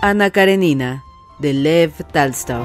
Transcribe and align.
Ana 0.00 0.30
Karenina, 0.30 1.02
de 1.40 1.52
Lev 1.52 1.92
Talstov. 2.12 2.64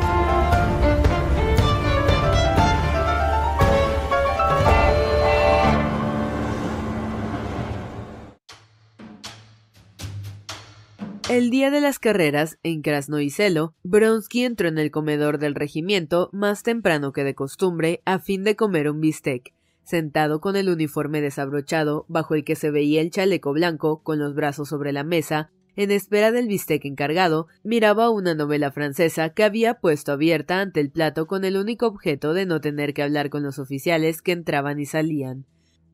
El 11.27 11.49
día 11.49 11.71
de 11.71 11.81
las 11.81 11.98
carreras, 11.98 12.59
en 12.62 12.84
Krasnoiselo, 12.84 13.73
Bronsky 13.81 14.43
entró 14.43 14.68
en 14.68 14.77
el 14.77 14.91
comedor 14.91 15.40
del 15.40 15.55
regimiento 15.55 16.29
más 16.34 16.62
temprano 16.62 17.13
que 17.13 17.23
de 17.23 17.34
costumbre 17.34 18.03
a 18.05 18.20
fin 18.20 18.43
de 18.43 18.55
comer 18.55 18.91
un 18.91 19.01
bistec, 19.01 19.55
sentado 19.84 20.40
con 20.40 20.55
el 20.55 20.70
uniforme 20.70 21.20
desabrochado, 21.20 22.05
bajo 22.07 22.35
el 22.35 22.43
que 22.43 22.55
se 22.55 22.70
veía 22.70 23.01
el 23.01 23.09
chaleco 23.09 23.53
blanco, 23.53 24.03
con 24.03 24.20
los 24.20 24.35
brazos 24.35 24.70
sobre 24.70 24.91
la 24.93 25.03
mesa, 25.03 25.49
en 25.76 25.91
espera 25.91 26.32
del 26.32 26.48
bistec 26.48 26.85
encargado, 26.85 27.48
miraba 27.63 28.10
una 28.10 28.35
novela 28.35 28.71
francesa 28.71 29.29
que 29.29 29.43
había 29.43 29.76
puesto 29.76 30.12
abierta 30.12 30.62
ante 30.62 30.80
el 30.80 30.91
plato 30.91 31.26
con 31.26 31.46
el 31.46 31.57
único 31.57 31.88
objeto 31.88 32.34
de 32.34 32.46
no 32.46 32.62
tener 32.62 32.93
que 32.93 33.04
hablar 33.04 33.30
con 33.30 33.43
los 33.43 33.60
oficiales 33.60 34.21
que 34.21 34.34
entraban 34.34 34.80
y 34.80 34.85
salían. 34.85 35.46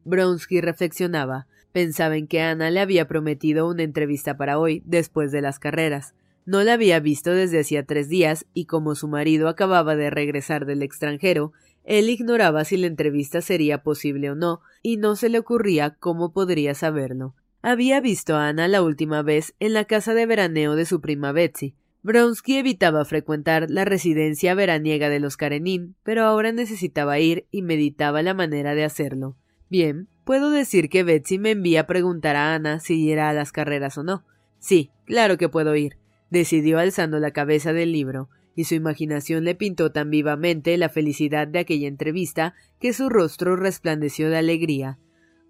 Bronsky 0.06 0.62
reflexionaba. 0.62 1.48
Pensaba 1.72 2.18
en 2.18 2.28
que 2.28 2.42
Ana 2.42 2.72
le 2.72 2.80
había 2.80 3.08
prometido 3.08 3.70
una 3.70 3.84
entrevista 3.84 4.38
para 4.38 4.58
hoy, 4.58 4.82
después 4.86 5.32
de 5.32 5.42
las 5.42 5.60
carreras. 5.60 6.16
No 6.46 6.64
la 6.64 6.74
había 6.74 7.00
visto 7.00 7.32
desde 7.32 7.60
hacía 7.60 7.86
tres 7.86 8.10
días, 8.10 8.46
y 8.54 8.66
como 8.66 8.96
su 8.96 9.08
marido 9.08 9.48
acababa 9.48 9.96
de 9.96 10.10
regresar 10.10 10.66
del 10.66 10.82
extranjero, 10.82 11.54
él 11.84 12.10
ignoraba 12.10 12.66
si 12.66 12.78
la 12.78 12.88
entrevista 12.88 13.42
sería 13.42 13.84
posible 13.84 14.32
o 14.32 14.36
no, 14.36 14.62
y 14.82 14.98
no 14.98 15.16
se 15.16 15.30
le 15.30 15.40
ocurría 15.40 15.92
cómo 15.92 16.34
podría 16.34 16.74
saberlo. 16.74 17.36
Había 17.62 18.00
visto 18.00 18.36
a 18.36 18.48
Ana 18.48 18.70
la 18.70 18.82
última 18.82 19.22
vez 19.22 19.54
en 19.60 19.74
la 19.74 19.84
casa 19.84 20.14
de 20.14 20.26
veraneo 20.26 20.76
de 20.76 20.86
su 20.86 21.02
prima 21.02 21.34
Betsy. 21.34 21.76
Bronsky 22.02 22.58
evitaba 22.58 23.04
frecuentar 23.04 23.70
la 23.70 23.84
residencia 23.84 24.56
veraniega 24.56 25.10
de 25.10 25.20
los 25.20 25.36
Karenin, 25.36 25.96
pero 26.04 26.24
ahora 26.24 26.54
necesitaba 26.54 27.20
ir 27.20 27.46
y 27.52 27.62
meditaba 27.62 28.22
la 28.22 28.34
manera 28.34 28.76
de 28.76 28.86
hacerlo. 28.86 29.36
Bien, 29.70 30.08
puedo 30.24 30.52
decir 30.52 30.90
que 30.90 31.04
Betsy 31.04 31.38
me 31.38 31.52
envía 31.52 31.82
a 31.82 31.88
preguntar 31.88 32.38
a 32.38 32.54
Ana 32.54 32.80
si 32.80 33.06
irá 33.06 33.30
a 33.30 33.34
las 33.34 33.52
carreras 33.52 33.98
o 33.98 34.04
no. 34.04 34.24
Sí, 34.60 34.92
claro 35.06 35.38
que 35.38 35.50
puedo 35.50 35.76
ir, 35.76 35.98
decidió 36.30 36.80
alzando 36.80 37.20
la 37.20 37.32
cabeza 37.32 37.74
del 37.74 37.92
libro, 37.92 38.30
y 38.56 38.64
su 38.64 38.76
imaginación 38.76 39.44
le 39.44 39.56
pintó 39.56 39.92
tan 39.92 40.10
vivamente 40.10 40.78
la 40.78 40.88
felicidad 40.88 41.48
de 41.48 41.60
aquella 41.60 41.90
entrevista 41.90 42.54
que 42.80 42.94
su 42.94 43.10
rostro 43.10 43.58
resplandeció 43.58 44.30
de 44.30 44.38
alegría. 44.38 44.98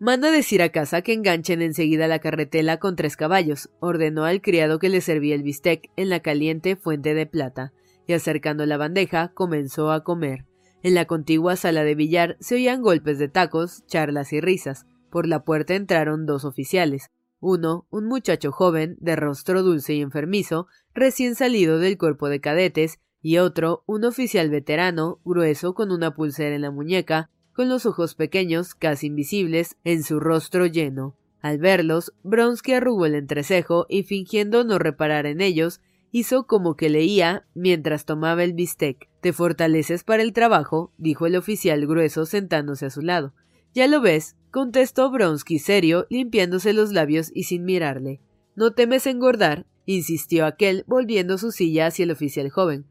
Manda 0.02 0.32
decir 0.32 0.62
a 0.62 0.70
casa 0.70 1.02
que 1.02 1.12
enganchen 1.12 1.62
enseguida 1.62 2.08
la 2.08 2.20
carretela 2.20 2.78
con 2.80 2.96
tres 2.96 3.18
caballos, 3.18 3.70
ordenó 3.82 4.24
al 4.24 4.42
criado 4.42 4.80
que 4.80 4.88
le 4.88 5.02
servía 5.02 5.36
el 5.36 5.44
bistec 5.44 5.92
en 5.98 6.08
la 6.08 6.22
caliente 6.22 6.78
fuente 6.78 7.14
de 7.14 7.26
plata, 7.26 7.74
y 8.08 8.14
acercando 8.14 8.66
la 8.66 8.78
bandeja 8.78 9.34
comenzó 9.34 9.92
a 9.92 10.06
comer. 10.06 10.46
En 10.84 10.96
la 10.96 11.04
contigua 11.04 11.58
sala 11.58 11.84
de 11.84 11.96
billar 11.96 12.38
se 12.40 12.56
oían 12.56 12.82
golpes 12.82 13.20
de 13.20 13.28
tacos, 13.28 13.86
charlas 13.88 14.32
y 14.32 14.40
risas. 14.40 14.86
Por 15.10 15.28
la 15.28 15.44
puerta 15.44 15.76
entraron 15.76 16.26
dos 16.26 16.46
oficiales. 16.46 17.12
Uno, 17.42 17.86
un 17.90 18.06
muchacho 18.06 18.54
joven, 18.54 18.96
de 19.02 19.18
rostro 19.18 19.64
dulce 19.64 19.96
y 19.96 20.02
enfermizo, 20.02 20.68
recién 20.94 21.36
salido 21.36 21.78
del 21.78 21.98
cuerpo 21.98 22.30
de 22.30 22.40
cadetes, 22.40 23.00
y 23.22 23.40
otro, 23.40 23.84
un 23.86 24.06
oficial 24.06 24.50
veterano, 24.50 25.20
grueso, 25.26 25.74
con 25.74 25.92
una 25.92 26.16
pulsera 26.16 26.56
en 26.56 26.62
la 26.62 26.72
muñeca, 26.72 27.30
con 27.60 27.68
los 27.68 27.86
ojos 27.86 28.16
pequeños, 28.16 28.74
casi 28.74 29.08
invisibles, 29.08 29.76
en 29.84 30.04
su 30.04 30.22
rostro 30.22 30.66
lleno. 30.66 31.18
Al 31.42 31.58
verlos, 31.58 32.14
Bronsky 32.24 32.72
arrugó 32.72 33.06
el 33.06 33.16
entrecejo 33.16 33.86
y 33.90 34.04
fingiendo 34.04 34.64
no 34.64 34.80
reparar 34.80 35.26
en 35.26 35.42
ellos, 35.42 35.82
hizo 36.14 36.48
como 36.48 36.78
que 36.78 36.88
leía 36.88 37.46
mientras 37.56 38.06
tomaba 38.06 38.46
el 38.46 38.54
bistec. 38.54 39.10
Te 39.20 39.34
fortaleces 39.34 40.06
para 40.06 40.24
el 40.24 40.32
trabajo, 40.32 40.94
dijo 40.98 41.28
el 41.28 41.36
oficial 41.36 41.86
grueso 41.86 42.26
sentándose 42.26 42.86
a 42.86 42.90
su 42.92 43.02
lado. 43.02 43.34
Ya 43.74 43.88
lo 43.88 44.00
ves, 44.00 44.38
contestó 44.52 45.12
Bronsky 45.12 45.60
serio, 45.60 46.08
limpiándose 46.10 46.72
los 46.72 46.94
labios 46.94 47.30
y 47.36 47.44
sin 47.44 47.66
mirarle. 47.66 48.22
No 48.56 48.72
temes 48.72 49.06
engordar, 49.06 49.66
insistió 49.86 50.46
aquel, 50.46 50.86
volviendo 50.88 51.38
su 51.38 51.52
silla 51.52 51.88
hacia 51.88 52.04
el 52.04 52.12
oficial 52.12 52.50
joven. 52.52 52.86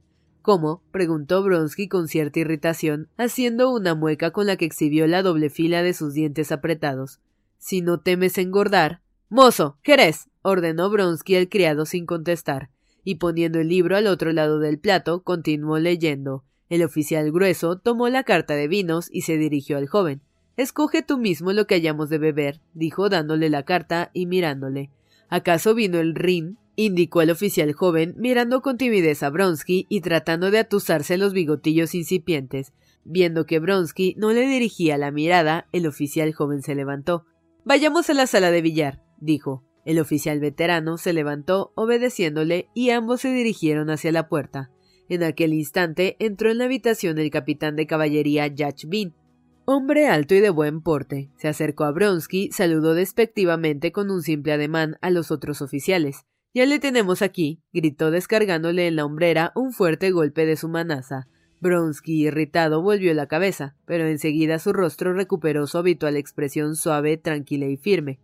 ¿Cómo? 0.49 0.83
preguntó 0.93 1.43
Bronsky 1.43 1.89
con 1.89 2.09
cierta 2.09 2.41
irritación, 2.41 3.11
haciendo 3.19 3.71
una 3.71 3.95
mueca 3.95 4.31
con 4.31 4.47
la 4.47 4.57
que 4.57 4.65
exhibió 4.65 5.07
la 5.07 5.23
doble 5.23 5.51
fila 5.51 5.83
de 5.83 5.93
sus 5.93 6.15
dientes 6.15 6.53
apretados. 6.53 7.21
Si 7.59 7.83
no 7.83 8.01
temes 8.01 8.39
engordar. 8.39 9.03
Mozo, 9.29 9.77
Jerez. 9.83 10.31
ordenó 10.41 10.89
Bronsky 10.89 11.37
al 11.37 11.51
criado 11.51 11.85
sin 11.85 12.07
contestar, 12.07 12.71
y 13.05 13.17
poniendo 13.17 13.61
el 13.61 13.69
libro 13.69 13.95
al 13.95 14.07
otro 14.07 14.33
lado 14.33 14.59
del 14.59 14.79
plato, 14.79 15.23
continuó 15.23 15.79
leyendo. 15.79 16.45
El 16.71 16.83
oficial 16.83 17.31
grueso 17.31 17.77
tomó 17.77 18.09
la 18.09 18.23
carta 18.23 18.55
de 18.55 18.69
vinos 18.69 19.11
y 19.13 19.21
se 19.21 19.37
dirigió 19.37 19.77
al 19.77 19.87
joven. 19.87 20.23
Escoge 20.57 21.03
tú 21.03 21.19
mismo 21.19 21.53
lo 21.53 21.67
que 21.67 21.75
hayamos 21.75 22.09
de 22.09 22.17
beber, 22.17 22.63
dijo 22.73 23.11
dándole 23.11 23.51
la 23.51 23.65
carta 23.65 24.11
y 24.15 24.25
mirándole. 24.25 24.89
¿Acaso 25.29 25.75
vino 25.75 25.99
el 25.99 26.15
Rin? 26.15 26.57
Indicó 26.79 27.23
el 27.23 27.31
oficial 27.31 27.73
joven, 27.73 28.15
mirando 28.19 28.63
con 28.63 28.79
timidez 28.79 29.25
a 29.25 29.31
Bronsky 29.31 29.87
y 29.89 30.01
tratando 30.01 30.53
de 30.53 30.61
atusarse 30.61 31.19
los 31.19 31.33
bigotillos 31.33 31.93
incipientes. 31.93 32.73
Viendo 33.05 33.47
que 33.47 33.59
Bronsky 33.59 34.15
no 34.17 34.33
le 34.33 34.47
dirigía 34.47 34.97
la 34.97 35.11
mirada, 35.11 35.67
el 35.73 35.89
oficial 35.89 36.33
joven 36.33 36.63
se 36.63 36.77
levantó. 36.77 37.27
Vayamos 37.65 38.09
a 38.11 38.15
la 38.15 38.29
sala 38.29 38.53
de 38.53 38.63
billar, 38.63 39.03
dijo. 39.21 39.65
El 39.85 39.99
oficial 39.99 40.39
veterano 40.39 40.99
se 40.99 41.13
levantó, 41.13 41.73
obedeciéndole, 41.75 42.69
y 42.75 42.91
ambos 42.91 43.23
se 43.23 43.33
dirigieron 43.33 43.91
hacia 43.91 44.13
la 44.13 44.29
puerta. 44.29 44.71
En 45.09 45.25
aquel 45.25 45.55
instante 45.55 46.15
entró 46.21 46.49
en 46.49 46.59
la 46.59 46.67
habitación 46.67 47.19
el 47.19 47.33
capitán 47.33 47.75
de 47.75 47.89
caballería 47.89 48.47
Yach 48.47 48.85
Bin, 48.87 49.15
hombre 49.65 50.07
alto 50.07 50.37
y 50.37 50.41
de 50.41 50.51
buen 50.51 50.81
porte. 50.81 51.33
Se 51.39 51.49
acercó 51.49 51.85
a 51.85 51.91
Bronsky, 51.91 52.53
saludó 52.53 52.95
despectivamente 52.95 53.91
con 53.91 54.13
un 54.13 54.23
simple 54.23 54.53
ademán 54.53 54.97
a 55.01 55.11
los 55.11 55.33
otros 55.33 55.61
oficiales. 55.61 56.25
Ya 56.59 56.67
le 56.67 56.81
tenemos 56.81 57.23
aquí, 57.23 57.63
gritó 57.73 58.11
descargándole 58.11 58.89
en 58.89 58.97
la 58.97 59.05
hombrera 59.05 59.53
un 59.55 59.73
fuerte 59.73 60.11
golpe 60.11 60.45
de 60.45 60.57
su 60.57 60.69
manaza. 60.69 61.29
Bronsky, 61.61 62.27
irritado, 62.27 62.83
volvió 62.83 63.15
la 63.15 63.29
cabeza, 63.29 63.77
pero 63.85 64.09
enseguida 64.09 64.59
su 64.59 64.73
rostro 64.73 65.13
recuperó 65.13 65.69
su 65.69 65.79
habitual 65.79 66.17
expresión 66.17 66.75
suave, 66.75 67.17
tranquila 67.17 67.67
y 67.67 67.77
firme. 67.77 68.19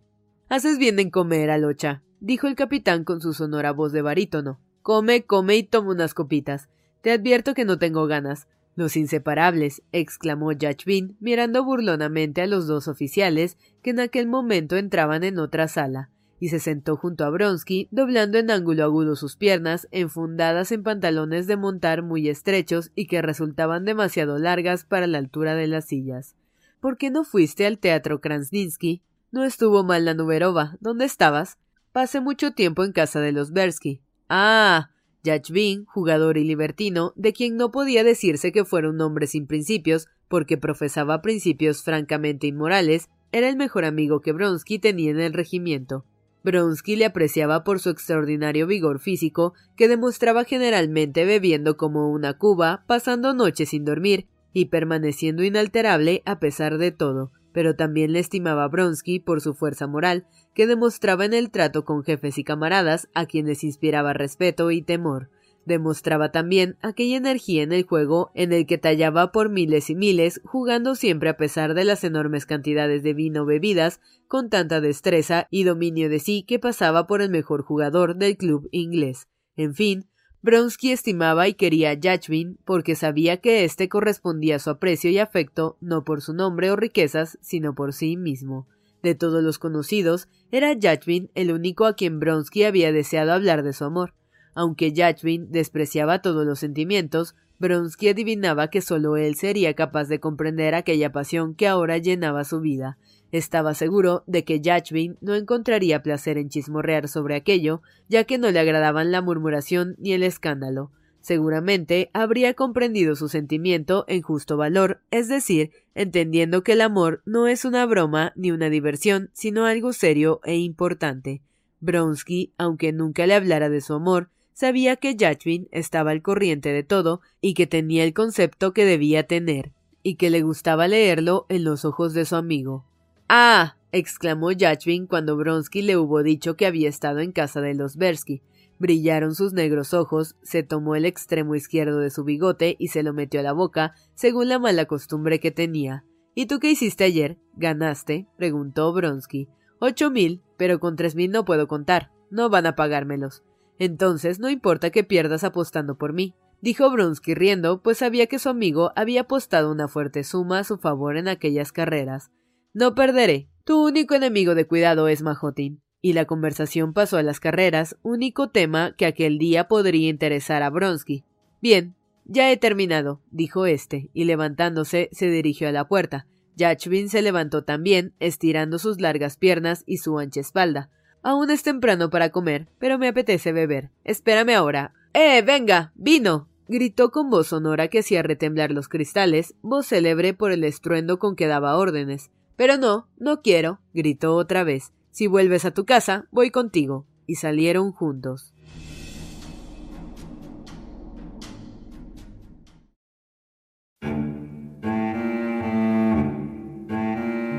Haces 0.49 0.77
bien 0.77 0.99
en 0.99 1.11
comer, 1.11 1.49
Alocha, 1.49 2.03
dijo 2.19 2.47
el 2.47 2.55
capitán 2.55 3.05
con 3.05 3.21
su 3.21 3.33
sonora 3.33 3.71
voz 3.71 3.93
de 3.93 4.01
barítono. 4.01 4.59
Come, 4.81 5.23
come 5.23 5.55
y 5.55 5.63
toma 5.63 5.91
unas 5.91 6.13
copitas. 6.13 6.67
Te 7.01 7.13
advierto 7.13 7.53
que 7.53 7.63
no 7.63 7.79
tengo 7.79 8.05
ganas. 8.05 8.49
Los 8.75 8.97
inseparables, 8.97 9.81
exclamó 9.93 10.51
Yachvin, 10.51 11.15
mirando 11.21 11.63
burlonamente 11.63 12.41
a 12.41 12.47
los 12.47 12.67
dos 12.67 12.89
oficiales 12.89 13.57
que 13.81 13.91
en 13.91 14.01
aquel 14.01 14.27
momento 14.27 14.75
entraban 14.75 15.23
en 15.23 15.39
otra 15.39 15.69
sala 15.69 16.09
y 16.39 16.49
se 16.49 16.59
sentó 16.59 16.97
junto 16.97 17.25
a 17.25 17.29
Bronsky, 17.29 17.87
doblando 17.91 18.37
en 18.37 18.51
ángulo 18.51 18.83
agudo 18.83 19.15
sus 19.15 19.35
piernas, 19.35 19.87
enfundadas 19.91 20.71
en 20.71 20.83
pantalones 20.83 21.47
de 21.47 21.57
montar 21.57 22.03
muy 22.03 22.29
estrechos 22.29 22.91
y 22.95 23.07
que 23.07 23.21
resultaban 23.21 23.85
demasiado 23.85 24.37
largas 24.37 24.83
para 24.83 25.07
la 25.07 25.17
altura 25.17 25.55
de 25.55 25.67
las 25.67 25.85
sillas. 25.85 26.35
¿Por 26.79 26.97
qué 26.97 27.09
no 27.09 27.23
fuiste 27.23 27.65
al 27.65 27.79
teatro 27.79 28.21
Kransninsky? 28.21 29.01
No 29.31 29.43
estuvo 29.43 29.83
mal 29.83 30.05
la 30.05 30.13
Nuberova. 30.13 30.77
¿Dónde 30.79 31.05
estabas? 31.05 31.57
Pasé 31.91 32.21
mucho 32.21 32.51
tiempo 32.51 32.83
en 32.83 32.91
casa 32.91 33.21
de 33.21 33.31
los 33.31 33.51
Bersky. 33.51 34.01
Ah. 34.29 34.89
Yachvin, 35.23 35.85
jugador 35.85 36.37
y 36.37 36.43
libertino, 36.43 37.11
de 37.15 37.33
quien 37.33 37.57
no 37.57 37.71
podía 37.71 38.03
decirse 38.03 38.51
que 38.51 38.63
fuera 38.63 38.89
un 38.89 39.01
hombre 39.01 39.25
sin 39.25 39.47
principios, 39.47 40.07
porque 40.27 40.57
profesaba 40.57 41.21
principios 41.21 41.83
francamente 41.83 42.47
inmorales, 42.47 43.09
era 43.31 43.49
el 43.49 43.55
mejor 43.55 43.85
amigo 43.85 44.21
que 44.21 44.33
Bronsky 44.33 44.77
tenía 44.77 45.11
en 45.11 45.19
el 45.19 45.33
regimiento. 45.33 46.05
Bronsky 46.45 46.95
le 46.95 47.05
apreciaba 47.05 47.63
por 47.63 47.79
su 47.79 47.89
extraordinario 47.89 48.67
vigor 48.67 48.99
físico, 48.99 49.53
que 49.75 49.87
demostraba 49.87 50.45
generalmente 50.45 51.25
bebiendo 51.25 51.75
como 51.75 52.09
una 52.09 52.37
cuba, 52.37 52.85
pasando 52.87 53.33
noches 53.33 53.69
sin 53.69 53.83
dormir 53.83 54.27
y 54.53 54.65
permaneciendo 54.65 55.43
inalterable 55.43 56.21
a 56.25 56.39
pesar 56.39 56.77
de 56.77 56.91
todo, 56.91 57.31
pero 57.51 57.75
también 57.75 58.13
le 58.13 58.19
estimaba 58.19 58.67
Bronsky 58.67 59.19
por 59.19 59.41
su 59.41 59.55
fuerza 59.55 59.87
moral, 59.87 60.27
que 60.53 60.67
demostraba 60.67 61.25
en 61.25 61.33
el 61.33 61.49
trato 61.49 61.83
con 61.83 62.03
jefes 62.03 62.37
y 62.37 62.43
camaradas 62.43 63.09
a 63.13 63.25
quienes 63.25 63.63
inspiraba 63.63 64.13
respeto 64.13 64.71
y 64.71 64.81
temor. 64.81 65.29
Demostraba 65.65 66.31
también 66.31 66.77
aquella 66.81 67.17
energía 67.17 67.63
en 67.63 67.71
el 67.71 67.83
juego 67.83 68.31
en 68.35 68.53
el 68.53 68.67
que 68.67 68.77
tallaba 68.77 69.31
por 69.31 69.49
miles 69.49 69.89
y 69.89 69.95
miles, 69.95 70.39
jugando 70.45 70.93
siempre 70.93 71.29
a 71.29 71.37
pesar 71.37 71.73
de 71.73 71.83
las 71.85 72.03
enormes 72.03 72.45
cantidades 72.45 73.01
de 73.01 73.15
vino 73.15 73.45
bebidas, 73.45 73.99
con 74.27 74.49
tanta 74.51 74.79
destreza 74.79 75.47
y 75.49 75.63
dominio 75.63 76.07
de 76.07 76.19
sí 76.19 76.43
que 76.43 76.59
pasaba 76.59 77.07
por 77.07 77.21
el 77.21 77.31
mejor 77.31 77.63
jugador 77.63 78.15
del 78.15 78.37
club 78.37 78.69
inglés. 78.71 79.27
En 79.55 79.73
fin, 79.73 80.07
Bronsky 80.43 80.91
estimaba 80.91 81.47
y 81.47 81.55
quería 81.55 81.89
a 81.89 81.93
Yachvin 81.93 82.59
porque 82.65 82.93
sabía 82.93 83.37
que 83.37 83.63
éste 83.63 83.89
correspondía 83.89 84.57
a 84.57 84.59
su 84.59 84.69
aprecio 84.69 85.09
y 85.09 85.17
afecto 85.17 85.77
no 85.81 86.03
por 86.03 86.21
su 86.21 86.35
nombre 86.35 86.69
o 86.69 86.75
riquezas, 86.75 87.39
sino 87.41 87.73
por 87.73 87.93
sí 87.93 88.15
mismo. 88.17 88.67
De 89.01 89.15
todos 89.15 89.43
los 89.43 89.57
conocidos, 89.57 90.27
era 90.51 90.73
Yachvin 90.73 91.31
el 91.33 91.51
único 91.51 91.85
a 91.85 91.95
quien 91.95 92.19
Bronsky 92.19 92.63
había 92.63 92.91
deseado 92.91 93.33
hablar 93.33 93.63
de 93.63 93.73
su 93.73 93.85
amor. 93.85 94.13
Aunque 94.55 94.93
Yachvin 94.93 95.51
despreciaba 95.51 96.21
todos 96.21 96.45
los 96.45 96.59
sentimientos, 96.59 97.35
Bronsky 97.59 98.09
adivinaba 98.09 98.69
que 98.69 98.81
solo 98.81 99.17
él 99.17 99.35
sería 99.35 99.73
capaz 99.75 100.05
de 100.05 100.19
comprender 100.19 100.75
aquella 100.75 101.11
pasión 101.11 101.55
que 101.55 101.67
ahora 101.67 101.97
llenaba 101.97 102.43
su 102.45 102.61
vida. 102.61 102.97
Estaba 103.31 103.73
seguro 103.73 104.23
de 104.27 104.45
que 104.45 104.61
Yachvin 104.61 105.17
no 105.19 105.35
encontraría 105.35 106.01
placer 106.01 106.37
en 106.37 106.49
chismorrear 106.49 107.09
sobre 107.09 107.35
aquello, 107.35 107.81
ya 108.07 108.23
que 108.23 108.37
no 108.37 108.49
le 108.49 108.59
agradaban 108.59 109.11
la 109.11 109.21
murmuración 109.21 109.95
ni 109.99 110.13
el 110.13 110.23
escándalo. 110.23 110.91
Seguramente 111.19 112.11
habría 112.13 112.53
comprendido 112.53 113.15
su 113.15 113.29
sentimiento 113.29 114.05
en 114.07 114.21
justo 114.21 114.57
valor, 114.57 115.01
es 115.11 115.27
decir, 115.27 115.71
entendiendo 115.95 116.63
que 116.63 116.73
el 116.73 116.81
amor 116.81 117.23
no 117.25 117.47
es 117.47 117.65
una 117.65 117.85
broma 117.85 118.31
ni 118.35 118.51
una 118.51 118.69
diversión, 118.69 119.31
sino 119.33 119.65
algo 119.65 119.91
serio 119.91 120.39
e 120.43 120.55
importante. 120.55 121.41
Bronsky, 121.79 122.53
aunque 122.57 122.93
nunca 122.93 123.25
le 123.25 123.33
hablara 123.33 123.69
de 123.69 123.81
su 123.81 123.93
amor, 123.93 124.29
sabía 124.55 124.95
que 124.95 125.15
Yachvin 125.15 125.67
estaba 125.71 126.11
al 126.11 126.23
corriente 126.23 126.73
de 126.73 126.83
todo 126.83 127.21
y 127.41 127.53
que 127.53 127.67
tenía 127.67 128.03
el 128.03 128.13
concepto 128.13 128.73
que 128.73 128.85
debía 128.85 129.27
tener, 129.27 129.73
y 130.01 130.15
que 130.15 130.29
le 130.31 130.41
gustaba 130.41 130.87
leerlo 130.87 131.45
en 131.49 131.63
los 131.63 131.85
ojos 131.85 132.13
de 132.13 132.25
su 132.25 132.35
amigo. 132.35 132.85
Ah. 133.29 133.77
exclamó 133.91 134.51
Yachvin 134.51 135.07
cuando 135.07 135.37
Bronsky 135.37 135.81
le 135.81 135.97
hubo 135.97 136.23
dicho 136.23 136.55
que 136.55 136.65
había 136.65 136.89
estado 136.89 137.19
en 137.19 137.31
casa 137.31 137.61
de 137.61 137.75
los 137.75 137.97
Bersky. 137.97 138.41
Brillaron 138.77 139.35
sus 139.35 139.53
negros 139.53 139.93
ojos, 139.93 140.35
se 140.41 140.63
tomó 140.63 140.95
el 140.95 141.05
extremo 141.05 141.55
izquierdo 141.55 141.99
de 141.99 142.09
su 142.09 142.25
bigote 142.25 142.75
y 142.77 142.89
se 142.89 143.03
lo 143.03 143.13
metió 143.13 143.39
a 143.39 143.43
la 143.43 143.53
boca, 143.53 143.93
según 144.15 144.49
la 144.49 144.59
mala 144.59 144.85
costumbre 144.85 145.39
que 145.39 145.51
tenía. 145.51 146.03
¿Y 146.33 146.47
tú 146.47 146.59
qué 146.59 146.71
hiciste 146.71 147.05
ayer? 147.05 147.37
¿Ganaste? 147.55 148.27
preguntó 148.37 148.91
Bronsky. 148.91 149.47
Ocho 149.79 150.11
mil, 150.11 150.41
pero 150.57 150.79
con 150.79 150.97
tres 150.97 151.15
mil 151.15 151.31
no 151.31 151.45
puedo 151.45 151.67
contar. 151.67 152.11
No 152.29 152.49
van 152.49 152.65
a 152.65 152.75
pagármelos. 152.75 153.43
Entonces 153.79 154.39
no 154.39 154.49
importa 154.49 154.89
que 154.89 155.03
pierdas 155.03 155.43
apostando 155.43 155.97
por 155.97 156.13
mí, 156.13 156.35
dijo 156.61 156.89
Bronsky 156.89 157.33
riendo, 157.33 157.81
pues 157.81 157.99
sabía 157.99 158.27
que 158.27 158.39
su 158.39 158.49
amigo 158.49 158.91
había 158.95 159.21
apostado 159.21 159.71
una 159.71 159.87
fuerte 159.87 160.23
suma 160.23 160.59
a 160.59 160.63
su 160.63 160.77
favor 160.77 161.17
en 161.17 161.27
aquellas 161.27 161.71
carreras. 161.71 162.31
No 162.73 162.95
perderé. 162.95 163.49
Tu 163.63 163.83
único 163.83 164.13
enemigo 164.13 164.53
de 164.53 164.67
cuidado 164.67 165.07
es 165.07 165.21
Majotin. 165.21 165.81
Y 166.01 166.13
la 166.13 166.25
conversación 166.25 166.93
pasó 166.93 167.17
a 167.17 167.23
las 167.23 167.39
carreras, 167.39 167.97
único 168.03 168.49
tema 168.49 168.93
que 168.95 169.07
aquel 169.07 169.39
día 169.39 169.67
podría 169.67 170.09
interesar 170.09 170.61
a 170.61 170.69
Bronsky. 170.69 171.23
Bien, 171.61 171.95
ya 172.25 172.51
he 172.51 172.57
terminado, 172.57 173.21
dijo 173.31 173.65
éste, 173.65 174.09
y 174.13 174.25
levantándose 174.25 175.09
se 175.11 175.31
dirigió 175.31 175.67
a 175.67 175.71
la 175.71 175.87
puerta. 175.87 176.27
Yachvin 176.55 177.09
se 177.09 177.21
levantó 177.21 177.63
también, 177.63 178.13
estirando 178.19 178.77
sus 178.77 179.01
largas 179.01 179.37
piernas 179.37 179.83
y 179.85 179.97
su 179.97 180.19
ancha 180.19 180.41
espalda. 180.41 180.89
Aún 181.25 181.49
es 181.49 181.63
temprano 181.63 182.11
para 182.11 182.29
comer, 182.29 182.67
pero 182.77 182.99
me 182.99 183.07
apetece 183.07 183.51
beber. 183.51 183.89
Espérame 184.03 184.51
ahora. 184.51 184.93
¡Eh, 185.11 185.41
venga! 185.41 185.91
¡Vino! 185.95 186.47
gritó 186.67 187.09
con 187.09 187.31
voz 187.31 187.47
sonora 187.47 187.87
que 187.87 188.01
hacía 188.01 188.21
retemblar 188.21 188.69
los 188.69 188.87
cristales, 188.87 189.55
voz 189.63 189.87
célebre 189.87 190.35
por 190.35 190.51
el 190.51 190.63
estruendo 190.63 191.17
con 191.17 191.35
que 191.35 191.47
daba 191.47 191.77
órdenes. 191.77 192.29
Pero 192.55 192.77
no, 192.77 193.07
no 193.17 193.41
quiero, 193.41 193.79
gritó 193.91 194.35
otra 194.35 194.63
vez. 194.63 194.93
Si 195.09 195.25
vuelves 195.25 195.65
a 195.65 195.71
tu 195.71 195.83
casa, 195.83 196.27
voy 196.29 196.51
contigo. 196.51 197.07
Y 197.25 197.37
salieron 197.37 197.91
juntos. 197.91 198.53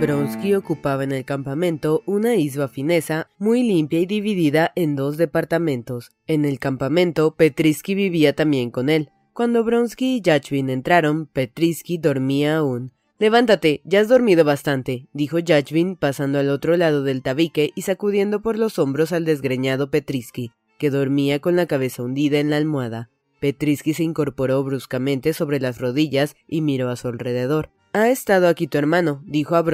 Bronsky 0.01 0.55
ocupaba 0.55 1.05
en 1.05 1.13
el 1.13 1.25
campamento 1.25 2.03
una 2.05 2.37
isba 2.37 2.69
finesa 2.69 3.31
muy 3.39 3.63
limpia 3.63 3.99
y 3.99 4.05
dividida 4.05 4.71
en 4.77 4.95
dos 4.95 5.17
departamentos. 5.17 6.11
En 6.27 6.45
el 6.45 6.59
campamento, 6.59 7.35
Petrisky 7.35 7.95
vivía 7.95 8.35
también 8.35 8.71
con 8.71 8.91
él. 8.91 9.09
Cuando 9.33 9.65
Bronsky 9.65 10.17
y 10.17 10.21
Yachvin 10.21 10.69
entraron, 10.69 11.25
Petrisky 11.25 11.97
dormía 11.97 12.59
aún. 12.59 12.93
Levántate, 13.19 13.81
ya 13.85 14.01
has 14.01 14.09
dormido 14.09 14.45
bastante, 14.45 15.09
dijo 15.15 15.39
Yachvin 15.39 15.97
pasando 15.97 16.39
al 16.41 16.51
otro 16.51 16.77
lado 16.77 17.03
del 17.03 17.23
tabique 17.23 17.71
y 17.75 17.81
sacudiendo 17.81 18.43
por 18.43 18.59
los 18.59 18.79
hombros 18.79 19.13
al 19.13 19.25
desgreñado 19.25 19.91
Petrisky, 19.91 20.53
que 20.79 20.91
dormía 20.91 21.41
con 21.41 21.57
la 21.57 21.65
cabeza 21.65 22.03
hundida 22.03 22.39
en 22.39 22.51
la 22.51 22.59
almohada. 22.59 23.09
Petrisky 23.41 23.95
se 23.95 24.03
incorporó 24.03 24.63
bruscamente 24.63 25.33
sobre 25.33 25.59
las 25.59 25.81
rodillas 25.81 26.37
y 26.47 26.61
miró 26.61 26.91
a 26.91 26.97
su 26.97 27.09
alrededor. 27.09 27.71
Ha 27.97 28.11
estado 28.11 28.49
aquí 28.49 28.67
tu 28.67 28.77
hermano, 28.77 29.23
dijo 29.25 29.57
a. 29.57 29.65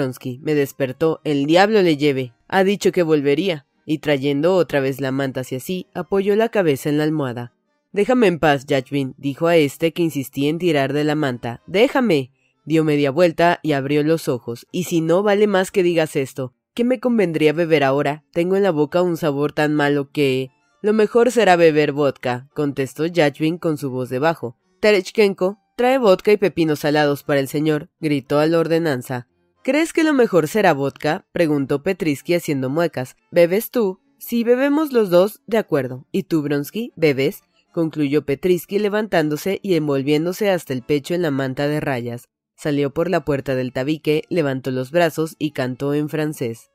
Me 0.43 0.55
despertó. 0.55 1.21
El 1.25 1.45
diablo 1.45 1.83
le 1.83 1.97
lleve. 1.97 2.33
Ha 2.47 2.63
dicho 2.63 2.93
que 2.93 3.03
volvería. 3.03 3.67
Y 3.85 3.99
trayendo 3.99 4.55
otra 4.55 4.79
vez 4.79 5.01
la 5.01 5.11
manta 5.11 5.41
hacia 5.41 5.59
sí, 5.59 5.89
apoyó 5.93 6.37
la 6.37 6.49
cabeza 6.49 6.89
en 6.89 6.99
la 6.99 7.03
almohada. 7.03 7.53
Déjame 7.91 8.29
en 8.29 8.39
paz, 8.39 8.65
Yachvin, 8.65 9.17
dijo 9.19 9.49
a 9.49 9.57
este 9.57 9.93
que 9.93 10.05
insistía 10.05 10.51
en 10.51 10.61
tirar 10.61 10.93
de 10.93 11.03
la 11.03 11.17
manta. 11.17 11.63
Déjame. 11.67 12.31
Dio 12.65 12.85
media 12.85 13.11
vuelta 13.11 13.59
y 13.61 13.73
abrió 13.73 14.05
los 14.05 14.29
ojos. 14.29 14.69
Y 14.71 14.85
si 14.85 15.01
no 15.01 15.25
vale 15.25 15.49
más 15.49 15.73
que 15.73 15.83
digas 15.83 16.15
esto. 16.15 16.55
¿Qué 16.75 16.85
me 16.85 17.01
convendría 17.01 17.53
beber 17.53 17.83
ahora? 17.83 18.23
Tengo 18.33 18.55
en 18.55 18.63
la 18.63 18.71
boca 18.71 19.03
un 19.03 19.17
sabor 19.17 19.53
tan 19.53 19.75
malo 19.75 20.13
que. 20.13 20.53
Lo 20.81 20.93
mejor 20.93 21.33
será 21.33 21.57
beber 21.57 21.91
vodka, 21.91 22.49
contestó 22.55 23.05
Yachvin 23.05 23.59
con 23.59 23.79
su 23.79 23.91
voz 23.91 24.11
de 24.11 24.21
bajo. 24.21 24.57
Terechkenko, 24.79 25.59
Trae 25.75 25.97
vodka 25.97 26.33
y 26.33 26.37
pepinos 26.37 26.81
salados 26.81 27.23
para 27.23 27.41
el 27.41 27.49
señor, 27.49 27.89
gritó 27.99 28.39
a 28.39 28.47
la 28.47 28.59
ordenanza. 28.59 29.27
¿Crees 29.63 29.95
que 29.95 30.05
lo 30.05 30.13
mejor 30.13 30.47
será 30.47 30.75
vodka? 30.75 31.27
preguntó 31.33 31.83
Petrisky 31.83 32.35
haciendo 32.35 32.69
muecas. 32.69 33.17
¿Bebes 33.31 33.71
tú? 33.71 33.99
Si 34.19 34.45
bebemos 34.45 34.93
los 34.93 35.09
dos, 35.09 35.41
de 35.47 35.57
acuerdo. 35.57 36.07
¿Y 36.13 36.25
tú, 36.25 36.43
Bronsky, 36.43 36.93
bebes? 36.95 37.43
concluyó 37.73 38.27
Petrisky 38.27 38.79
levantándose 38.79 39.61
y 39.63 39.75
envolviéndose 39.75 40.51
hasta 40.51 40.75
el 40.75 40.83
pecho 40.83 41.15
en 41.15 41.23
la 41.23 41.31
manta 41.31 41.67
de 41.69 41.81
rayas. 41.81 42.29
Salió 42.55 42.93
por 42.93 43.09
la 43.09 43.25
puerta 43.25 43.55
del 43.55 43.73
tabique, 43.73 44.25
levantó 44.29 44.73
los 44.73 44.91
brazos 44.91 45.37
y 45.39 45.53
cantó 45.53 45.95
en 45.95 46.11
francés. 46.11 46.71